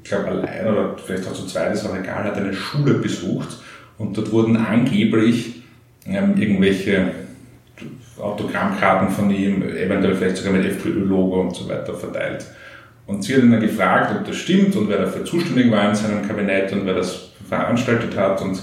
ich 0.06 0.12
glaube 0.12 0.28
allein 0.28 0.68
oder 0.68 0.96
vielleicht 1.04 1.28
auch 1.28 1.34
zu 1.34 1.48
zweit, 1.48 1.72
das 1.72 1.84
war 1.84 2.00
egal, 2.00 2.26
hat 2.26 2.38
eine 2.38 2.54
Schule 2.54 2.94
besucht 2.94 3.58
und 3.98 4.16
dort 4.16 4.32
wurden 4.32 4.56
angeblich 4.56 5.64
ähm, 6.06 6.38
irgendwelche 6.38 7.08
Autogrammkarten 8.20 9.10
von 9.10 9.32
ihm, 9.32 9.64
eventuell 9.64 10.14
vielleicht 10.14 10.38
sogar 10.38 10.54
mit 10.54 10.64
FPÖ-Logo 10.64 11.42
und 11.42 11.56
so 11.56 11.68
weiter 11.68 11.96
verteilt. 11.96 12.46
Und 13.08 13.24
sie 13.24 13.36
hat 13.36 13.42
ihn 13.42 13.52
dann 13.52 13.62
gefragt, 13.62 14.16
ob 14.16 14.28
das 14.28 14.36
stimmt 14.36 14.76
und 14.76 14.90
wer 14.90 15.00
dafür 15.00 15.26
zuständig 15.26 15.72
war 15.72 15.90
in 15.90 15.96
seinem 15.96 16.28
Kabinett 16.28 16.72
und 16.72 16.86
wer 16.86 16.94
das 16.94 17.32
veranstaltet 17.50 18.16
hat 18.16 18.40
und, 18.44 18.62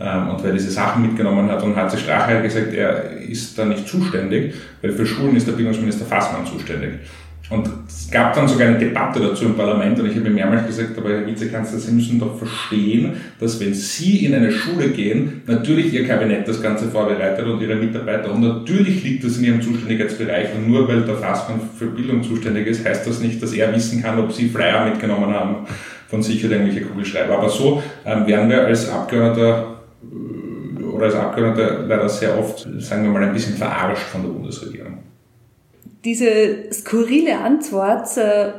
ähm, 0.00 0.30
und 0.30 0.42
wer 0.42 0.54
diese 0.54 0.70
Sachen 0.70 1.02
mitgenommen 1.02 1.50
hat. 1.50 1.62
Und 1.62 1.76
hat 1.76 1.90
sich 1.90 2.00
Strache 2.00 2.40
gesagt, 2.40 2.72
er 2.72 3.12
ist 3.18 3.58
da 3.58 3.66
nicht 3.66 3.86
zuständig, 3.86 4.54
weil 4.80 4.92
für 4.92 5.04
Schulen 5.04 5.36
ist 5.36 5.46
der 5.46 5.52
Bildungsminister 5.52 6.06
Fassmann 6.06 6.46
zuständig. 6.46 6.92
Und 7.50 7.66
es 7.86 8.10
gab 8.10 8.34
dann 8.34 8.46
sogar 8.46 8.68
eine 8.68 8.78
Debatte 8.78 9.20
dazu 9.20 9.46
im 9.46 9.54
Parlament 9.54 9.98
und 9.98 10.10
ich 10.10 10.16
habe 10.16 10.28
mehrmals 10.28 10.66
gesagt, 10.66 10.98
aber 10.98 11.10
Herr 11.10 11.26
Vizekanzler, 11.26 11.78
Sie 11.78 11.92
müssen 11.92 12.20
doch 12.20 12.36
verstehen, 12.36 13.12
dass 13.40 13.58
wenn 13.58 13.72
Sie 13.72 14.26
in 14.26 14.34
eine 14.34 14.52
Schule 14.52 14.88
gehen, 14.88 15.42
natürlich 15.46 15.92
Ihr 15.94 16.06
Kabinett 16.06 16.46
das 16.46 16.60
Ganze 16.60 16.88
vorbereitet 16.88 17.46
und 17.46 17.62
Ihre 17.62 17.76
Mitarbeiter 17.76 18.32
und 18.34 18.42
natürlich 18.42 19.02
liegt 19.02 19.24
das 19.24 19.38
in 19.38 19.44
Ihrem 19.44 19.62
Zuständigkeitsbereich 19.62 20.48
und 20.56 20.68
nur 20.68 20.86
weil 20.88 21.02
der 21.02 21.16
Fassmann 21.16 21.60
für 21.78 21.86
Bildung 21.86 22.22
zuständig 22.22 22.66
ist, 22.66 22.86
heißt 22.86 23.06
das 23.06 23.20
nicht, 23.20 23.42
dass 23.42 23.54
er 23.54 23.74
wissen 23.74 24.02
kann, 24.02 24.18
ob 24.18 24.30
Sie 24.30 24.48
Flyer 24.48 24.84
mitgenommen 24.84 25.32
haben 25.32 25.66
von 26.08 26.22
sich 26.22 26.44
oder 26.44 26.56
irgendwelche 26.56 26.86
Kugelschreiber. 26.86 27.38
Aber 27.38 27.48
so 27.48 27.82
ähm, 28.04 28.26
werden 28.26 28.50
wir 28.50 28.66
als 28.66 28.90
Abgeordneter 28.90 29.80
äh, 30.02 30.82
oder 30.84 31.06
als 31.06 31.14
Abgeordneter 31.14 31.84
leider 31.86 32.08
sehr 32.08 32.38
oft, 32.38 32.66
sagen 32.78 33.04
wir 33.04 33.10
mal, 33.10 33.22
ein 33.22 33.32
bisschen 33.32 33.54
verarscht 33.54 34.04
von 34.04 34.22
der 34.22 34.30
Bundesregierung 34.30 34.87
diese 36.04 36.72
skurrile 36.72 37.38
Antwort 37.38 38.16
äh, 38.16 38.52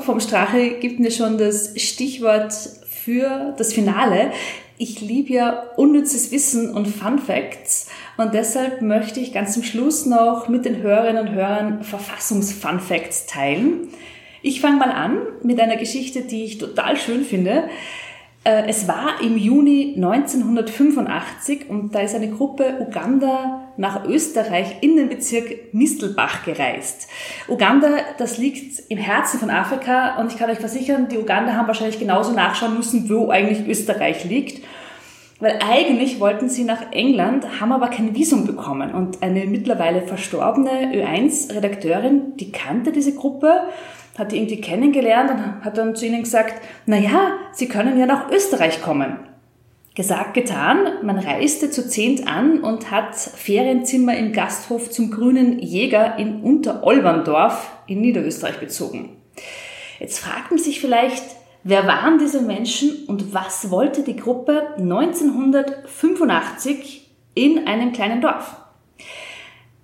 vom 0.00 0.20
Strache 0.20 0.78
gibt 0.80 1.00
mir 1.00 1.10
schon 1.10 1.38
das 1.38 1.72
Stichwort 1.80 2.52
für 2.52 3.54
das 3.56 3.72
Finale. 3.72 4.32
Ich 4.78 5.00
liebe 5.00 5.32
ja 5.32 5.64
unnützes 5.76 6.32
Wissen 6.32 6.74
und 6.74 6.86
Fun 6.86 7.18
Facts 7.18 7.88
und 8.18 8.34
deshalb 8.34 8.82
möchte 8.82 9.20
ich 9.20 9.32
ganz 9.32 9.54
zum 9.54 9.62
Schluss 9.62 10.04
noch 10.04 10.48
mit 10.48 10.64
den 10.64 10.82
Hörerinnen 10.82 11.28
und 11.28 11.34
Hörern 11.34 11.82
Verfassungs-Fun 11.82 12.80
Facts 12.80 13.26
teilen. 13.26 13.88
Ich 14.42 14.60
fange 14.60 14.76
mal 14.76 14.90
an 14.90 15.18
mit 15.42 15.60
einer 15.60 15.76
Geschichte, 15.76 16.22
die 16.22 16.44
ich 16.44 16.58
total 16.58 16.96
schön 16.96 17.24
finde. 17.24 17.64
Äh, 18.46 18.68
es 18.68 18.86
war 18.86 19.20
im 19.20 19.36
Juni 19.36 19.94
1985 19.96 21.68
und 21.68 21.92
da 21.92 22.00
ist 22.00 22.14
eine 22.14 22.30
Gruppe 22.30 22.76
Uganda 22.78 23.72
nach 23.76 24.04
Österreich 24.04 24.76
in 24.82 24.96
den 24.96 25.08
Bezirk 25.08 25.74
Mistelbach 25.74 26.44
gereist. 26.44 27.08
Uganda, 27.48 27.88
das 28.18 28.38
liegt 28.38 28.88
im 28.88 28.98
Herzen 28.98 29.40
von 29.40 29.50
Afrika 29.50 30.20
und 30.20 30.32
ich 30.32 30.38
kann 30.38 30.48
euch 30.48 30.60
versichern, 30.60 31.08
die 31.08 31.18
Uganda 31.18 31.54
haben 31.54 31.66
wahrscheinlich 31.66 31.98
genauso 31.98 32.30
nachschauen 32.30 32.76
müssen, 32.76 33.10
wo 33.10 33.30
eigentlich 33.30 33.66
Österreich 33.66 34.24
liegt. 34.24 34.64
Weil 35.40 35.58
eigentlich 35.68 36.20
wollten 36.20 36.48
sie 36.48 36.64
nach 36.64 36.92
England, 36.92 37.60
haben 37.60 37.72
aber 37.72 37.88
kein 37.88 38.14
Visum 38.14 38.46
bekommen. 38.46 38.94
Und 38.94 39.22
eine 39.22 39.44
mittlerweile 39.44 40.02
verstorbene 40.02 40.94
Ö1-Redakteurin, 40.94 42.36
die 42.36 42.52
kannte 42.52 42.90
diese 42.90 43.14
Gruppe 43.14 43.60
hat 44.18 44.32
die 44.32 44.36
irgendwie 44.36 44.60
kennengelernt 44.60 45.30
und 45.30 45.64
hat 45.64 45.78
dann 45.78 45.94
zu 45.94 46.06
ihnen 46.06 46.22
gesagt, 46.22 46.60
na 46.86 46.96
ja, 46.96 47.34
Sie 47.52 47.68
können 47.68 47.98
ja 47.98 48.06
nach 48.06 48.30
Österreich 48.30 48.82
kommen. 48.82 49.18
Gesagt, 49.94 50.34
getan, 50.34 50.78
man 51.02 51.18
reiste 51.18 51.70
zu 51.70 51.88
zehnt 51.88 52.26
an 52.28 52.60
und 52.60 52.90
hat 52.90 53.14
Ferienzimmer 53.14 54.16
im 54.16 54.32
Gasthof 54.32 54.90
zum 54.90 55.10
Grünen 55.10 55.58
Jäger 55.58 56.18
in 56.18 56.42
Unterolberndorf 56.42 57.70
in 57.86 58.02
Niederösterreich 58.02 58.60
bezogen. 58.60 59.16
Jetzt 59.98 60.18
fragt 60.18 60.50
man 60.50 60.58
sich 60.58 60.82
vielleicht, 60.82 61.24
wer 61.64 61.86
waren 61.86 62.18
diese 62.18 62.42
Menschen 62.42 63.06
und 63.06 63.32
was 63.32 63.70
wollte 63.70 64.02
die 64.02 64.16
Gruppe 64.16 64.74
1985 64.76 67.10
in 67.34 67.66
einem 67.66 67.92
kleinen 67.92 68.20
Dorf? 68.20 68.56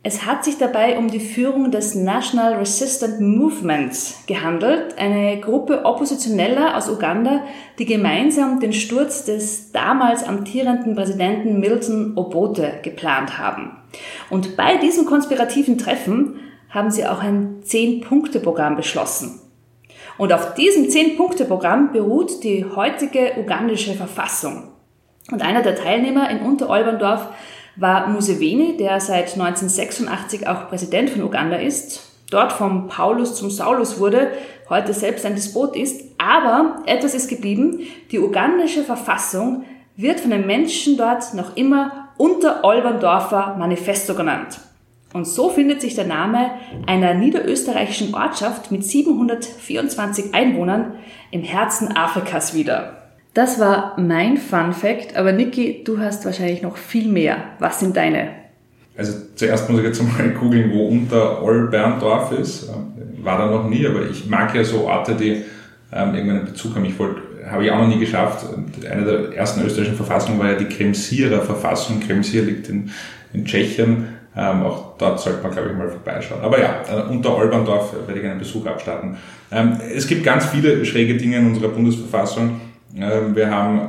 Es 0.05 0.27
hat 0.27 0.45
sich 0.45 0.59
dabei 0.59 0.99
um 0.99 1.09
die 1.09 1.21
Führung 1.21 1.71
des 1.71 1.95
National 1.95 2.55
Resistant 2.55 3.21
Movement 3.21 3.93
gehandelt, 4.27 4.99
eine 4.99 5.39
Gruppe 5.41 5.85
Oppositioneller 5.85 6.77
aus 6.77 6.89
Uganda, 6.89 7.45
die 7.79 7.85
gemeinsam 7.85 8.59
den 8.59 8.73
Sturz 8.73 9.25
des 9.25 9.71
damals 9.71 10.25
amtierenden 10.25 10.97
Präsidenten 10.97 11.61
Milton 11.61 12.17
Obote 12.17 12.81
geplant 12.83 13.39
haben. 13.39 13.77
Und 14.29 14.57
bei 14.57 14.77
diesem 14.77 15.07
konspirativen 15.07 15.79
Treffen 15.79 16.41
haben 16.69 16.91
sie 16.91 17.07
auch 17.07 17.21
ein 17.21 17.63
Zehn-Punkte-Programm 17.63 18.75
beschlossen. 18.75 19.41
Und 20.19 20.33
auf 20.33 20.55
diesem 20.55 20.91
Zehn-Punkte-Programm 20.91 21.93
beruht 21.93 22.43
die 22.43 22.65
heutige 22.65 23.35
ugandische 23.39 23.93
Verfassung. 23.93 24.65
Und 25.31 25.43
einer 25.43 25.63
der 25.63 25.77
Teilnehmer 25.77 26.29
in 26.29 26.41
Unterolberndorf 26.41 27.29
war 27.77 28.09
Museveni, 28.09 28.77
der 28.77 29.01
seit 29.01 29.33
1986 29.33 30.47
auch 30.47 30.69
Präsident 30.69 31.11
von 31.11 31.23
Uganda 31.23 31.57
ist. 31.57 32.09
dort 32.31 32.53
vom 32.53 32.89
Paulus 32.89 33.35
zum 33.35 33.51
Saulus 33.51 33.99
wurde, 33.99 34.33
heute 34.71 34.95
selbst 34.95 35.27
ein 35.27 35.35
Despot 35.35 35.77
ist. 35.77 36.01
Aber 36.17 36.77
etwas 36.87 37.15
ist 37.15 37.29
geblieben. 37.29 37.81
Die 38.11 38.19
ugandische 38.19 38.85
Verfassung 38.85 39.65
wird 39.97 40.21
von 40.21 40.31
den 40.31 40.47
Menschen 40.47 40.97
dort 40.97 41.35
noch 41.35 41.57
immer 41.57 42.09
unter 42.17 42.65
Olberndorfer 42.65 43.57
Manifesto 43.59 44.15
genannt. 44.15 44.61
Und 45.13 45.27
so 45.27 45.51
findet 45.51 45.83
sich 45.83 45.95
der 45.95 46.07
Name 46.07 46.53
einer 46.87 47.13
niederösterreichischen 47.13 48.15
Ortschaft 48.15 48.71
mit 48.71 48.85
724 48.85 50.35
Einwohnern 50.35 50.95
im 51.31 51.43
Herzen 51.43 51.95
Afrikas 51.95 52.55
wieder. 52.55 53.02
Das 53.35 53.59
war 53.59 53.99
mein 53.99 54.37
Fun 54.37 54.75
Fact, 54.75 55.17
aber 55.17 55.33
Niki, 55.33 55.83
du 55.85 55.99
hast 55.99 56.25
wahrscheinlich 56.27 56.61
noch 56.61 56.77
viel 56.77 57.09
mehr. 57.09 57.37
Was 57.61 57.81
sind 57.81 57.97
deine? 57.97 58.29
Also 58.97 59.15
zuerst 59.37 59.71
muss 59.71 59.81
ich 59.81 59.87
jetzt 59.87 60.03
mal 60.03 60.29
googeln, 60.41 60.71
wo 60.73 60.89
unter 60.89 61.43
Olberndorf 61.43 62.33
ist. 62.33 62.69
War 63.23 63.39
da 63.39 63.47
noch 63.51 63.69
nie, 63.69 63.87
aber 63.87 64.09
ich 64.11 64.29
mag 64.29 64.55
ja 64.55 64.63
so 64.63 64.87
Orte, 64.87 65.15
die 65.15 65.43
ähm, 65.93 66.15
irgendwann 66.15 66.39
einen 66.39 66.47
Bezug 66.47 66.75
haben. 66.75 66.85
Ich 66.85 66.99
wollte, 66.99 67.23
habe 67.51 67.65
ich 67.65 67.71
auch 67.71 67.79
noch 67.79 67.89
nie 67.89 67.99
geschafft. 67.99 68.45
Eine 68.91 69.05
der 69.05 69.35
ersten 69.35 69.65
österreichischen 69.65 69.97
Verfassungen 69.97 70.39
war 70.39 70.51
ja 70.51 70.59
die 70.59 70.67
Kremsierer 70.67 71.41
Verfassung. 71.41 72.01
Kremsier 72.01 72.43
liegt 72.43 72.69
in, 72.69 72.91
in 73.33 73.47
Tschechien. 73.47 74.09
Ähm, 74.37 74.63
auch 74.63 74.97
dort 74.99 75.21
sollte 75.21 75.43
man, 75.43 75.53
glaube 75.53 75.71
ich, 75.71 75.77
mal 75.77 75.89
vorbeischauen. 75.89 76.43
Aber 76.43 76.61
ja, 76.61 76.83
äh, 76.91 77.11
unter 77.11 77.37
Olberndorf 77.37 77.95
werde 78.07 78.21
ich 78.21 78.27
einen 78.27 78.39
Besuch 78.39 78.67
abstatten. 78.67 79.17
Ähm, 79.51 79.79
es 79.95 80.07
gibt 80.07 80.25
ganz 80.25 80.47
viele 80.47 80.85
schräge 80.85 81.17
Dinge 81.17 81.39
in 81.39 81.47
unserer 81.47 81.69
Bundesverfassung. 81.69 82.61
Ähm, 82.97 83.35
wir 83.35 83.51
haben 83.51 83.89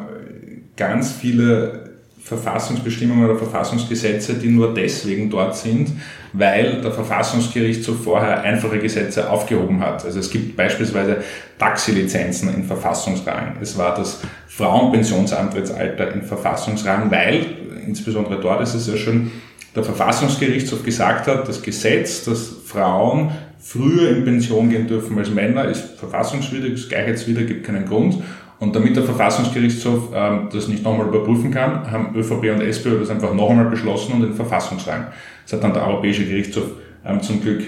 ganz 0.75 1.11
viele 1.11 1.83
Verfassungsbestimmungen 2.23 3.25
oder 3.29 3.37
Verfassungsgesetze, 3.37 4.35
die 4.35 4.47
nur 4.47 4.73
deswegen 4.73 5.29
dort 5.29 5.57
sind, 5.57 5.91
weil 6.31 6.81
der 6.81 6.91
Verfassungsgerichtshof 6.91 8.01
vorher 8.01 8.41
einfache 8.41 8.79
Gesetze 8.79 9.29
aufgehoben 9.29 9.81
hat. 9.81 10.05
Also 10.05 10.19
es 10.19 10.31
gibt 10.31 10.55
beispielsweise 10.55 11.17
Taxilizenzen 11.59 12.53
in 12.55 12.63
Verfassungsrang. 12.63 13.57
Es 13.61 13.77
war 13.77 13.95
das 13.95 14.21
Frauenpensionsantrittsalter 14.47 16.13
in 16.13 16.21
Verfassungsrang, 16.21 17.11
weil, 17.11 17.45
insbesondere 17.85 18.39
dort 18.39 18.61
ist 18.61 18.73
es 18.73 18.87
ja 18.87 18.95
schon, 18.95 19.31
der 19.75 19.83
Verfassungsgerichtshof 19.83 20.83
gesagt 20.83 21.27
hat, 21.27 21.47
das 21.47 21.61
Gesetz, 21.61 22.23
dass 22.23 22.55
Frauen 22.65 23.31
früher 23.59 24.09
in 24.09 24.23
Pension 24.23 24.69
gehen 24.69 24.87
dürfen 24.87 25.17
als 25.17 25.29
Männer, 25.29 25.65
ist 25.65 25.97
verfassungswidrig, 25.97 26.73
ist 26.73 26.89
gleichheitswidrig, 26.89 27.47
gibt 27.47 27.65
keinen 27.65 27.85
Grund. 27.85 28.21
Und 28.63 28.73
damit 28.73 28.95
der 28.95 29.03
Verfassungsgerichtshof 29.03 30.11
ähm, 30.15 30.47
das 30.49 30.69
nicht 30.69 30.85
nochmal 30.85 31.07
überprüfen 31.07 31.51
kann, 31.51 31.91
haben 31.91 32.15
ÖVP 32.15 32.49
und 32.49 32.61
SPÖ 32.61 32.97
das 32.97 33.09
einfach 33.09 33.33
noch 33.33 33.49
einmal 33.49 33.65
beschlossen 33.65 34.13
und 34.13 34.21
den 34.21 34.33
Verfassungsrang. 34.33 35.07
Das 35.43 35.51
hat 35.51 35.63
dann 35.65 35.73
der 35.73 35.85
Europäische 35.85 36.25
Gerichtshof 36.25 36.63
ähm, 37.05 37.21
zum 37.21 37.41
Glück 37.41 37.61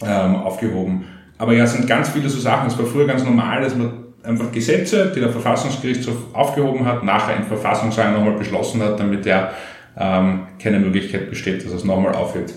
ähm, 0.00 0.36
aufgehoben. 0.36 1.06
Aber 1.38 1.54
ja, 1.54 1.64
es 1.64 1.72
sind 1.72 1.88
ganz 1.88 2.10
viele 2.10 2.28
so 2.28 2.38
Sachen. 2.38 2.68
Es 2.68 2.78
war 2.78 2.86
früher 2.86 3.08
ganz 3.08 3.24
normal, 3.24 3.62
dass 3.62 3.74
man 3.74 3.94
einfach 4.22 4.52
Gesetze, 4.52 5.10
die 5.12 5.18
der 5.18 5.30
Verfassungsgerichtshof 5.30 6.14
aufgehoben 6.34 6.86
hat, 6.86 7.02
nachher 7.02 7.36
im 7.36 7.42
Verfassungsrang 7.42 8.12
nochmal 8.12 8.34
beschlossen 8.34 8.80
hat, 8.80 9.00
damit 9.00 9.26
er 9.26 9.50
ähm, 9.98 10.42
keine 10.62 10.78
Möglichkeit 10.78 11.30
besteht, 11.30 11.64
dass 11.64 11.72
es 11.72 11.82
nochmal 11.82 12.14
aufhebt. 12.14 12.54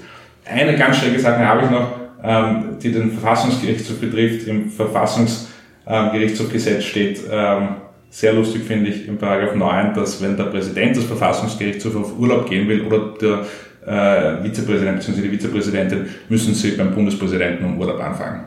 Eine 0.47 0.77
ganz 0.77 0.97
schräge 0.97 1.17
Sache 1.17 1.39
habe 1.39 1.65
ich 1.65 1.71
noch, 1.71 1.87
ähm, 2.23 2.77
die 2.79 2.91
den 2.91 3.11
Verfassungsgerichtshof 3.11 3.99
betrifft. 3.99 4.47
Im 4.47 4.69
Verfassungs 4.69 5.44
ähm, 5.87 6.11
Gerichtshofgesetz 6.11 6.83
steht, 6.83 7.21
ähm, 7.31 7.77
sehr 8.09 8.33
lustig 8.33 8.63
finde 8.63 8.89
ich 8.91 9.07
im 9.07 9.17
Paragraph 9.17 9.55
9, 9.55 9.93
dass 9.93 10.21
wenn 10.21 10.37
der 10.37 10.45
Präsident 10.45 10.95
des 10.95 11.03
Verfassungsgerichtshofs 11.03 11.95
auf 11.95 12.17
Urlaub 12.17 12.49
gehen 12.49 12.67
will 12.67 12.85
oder 12.85 13.13
der 13.19 13.45
äh, 13.85 14.43
Vizepräsident 14.43 14.99
bzw. 14.99 15.21
die 15.21 15.29
Vizepräsidentin, 15.29 16.09
müssen 16.29 16.53
sie 16.53 16.71
beim 16.71 16.93
Bundespräsidenten 16.93 17.65
um 17.65 17.79
Urlaub 17.79 18.01
anfangen. 18.01 18.45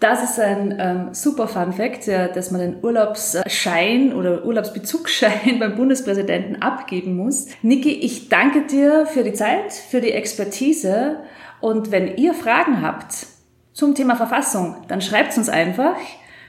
Das 0.00 0.22
ist 0.22 0.38
ein 0.38 0.76
ähm, 0.78 1.08
super 1.12 1.48
Fun 1.48 1.72
Fact, 1.72 2.06
ja, 2.06 2.28
dass 2.28 2.50
man 2.50 2.60
den 2.60 2.76
Urlaubsschein 2.82 4.12
oder 4.12 4.44
Urlaubsbezugsschein 4.44 5.58
beim 5.58 5.76
Bundespräsidenten 5.76 6.60
abgeben 6.60 7.16
muss. 7.16 7.46
Niki, 7.62 7.90
ich 7.90 8.28
danke 8.28 8.66
dir 8.66 9.06
für 9.06 9.24
die 9.24 9.32
Zeit, 9.32 9.72
für 9.72 10.00
die 10.00 10.12
Expertise 10.12 11.16
und 11.60 11.90
wenn 11.90 12.16
ihr 12.16 12.34
Fragen 12.34 12.82
habt, 12.82 13.26
zum 13.74 13.94
Thema 13.94 14.16
Verfassung, 14.16 14.76
dann 14.88 15.02
schreibt 15.02 15.36
uns 15.36 15.50
einfach. 15.50 15.96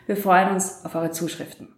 Wir 0.06 0.16
freuen 0.16 0.52
uns 0.52 0.86
auf 0.86 0.96
eure 0.96 1.12
Zuschriften. 1.12 1.75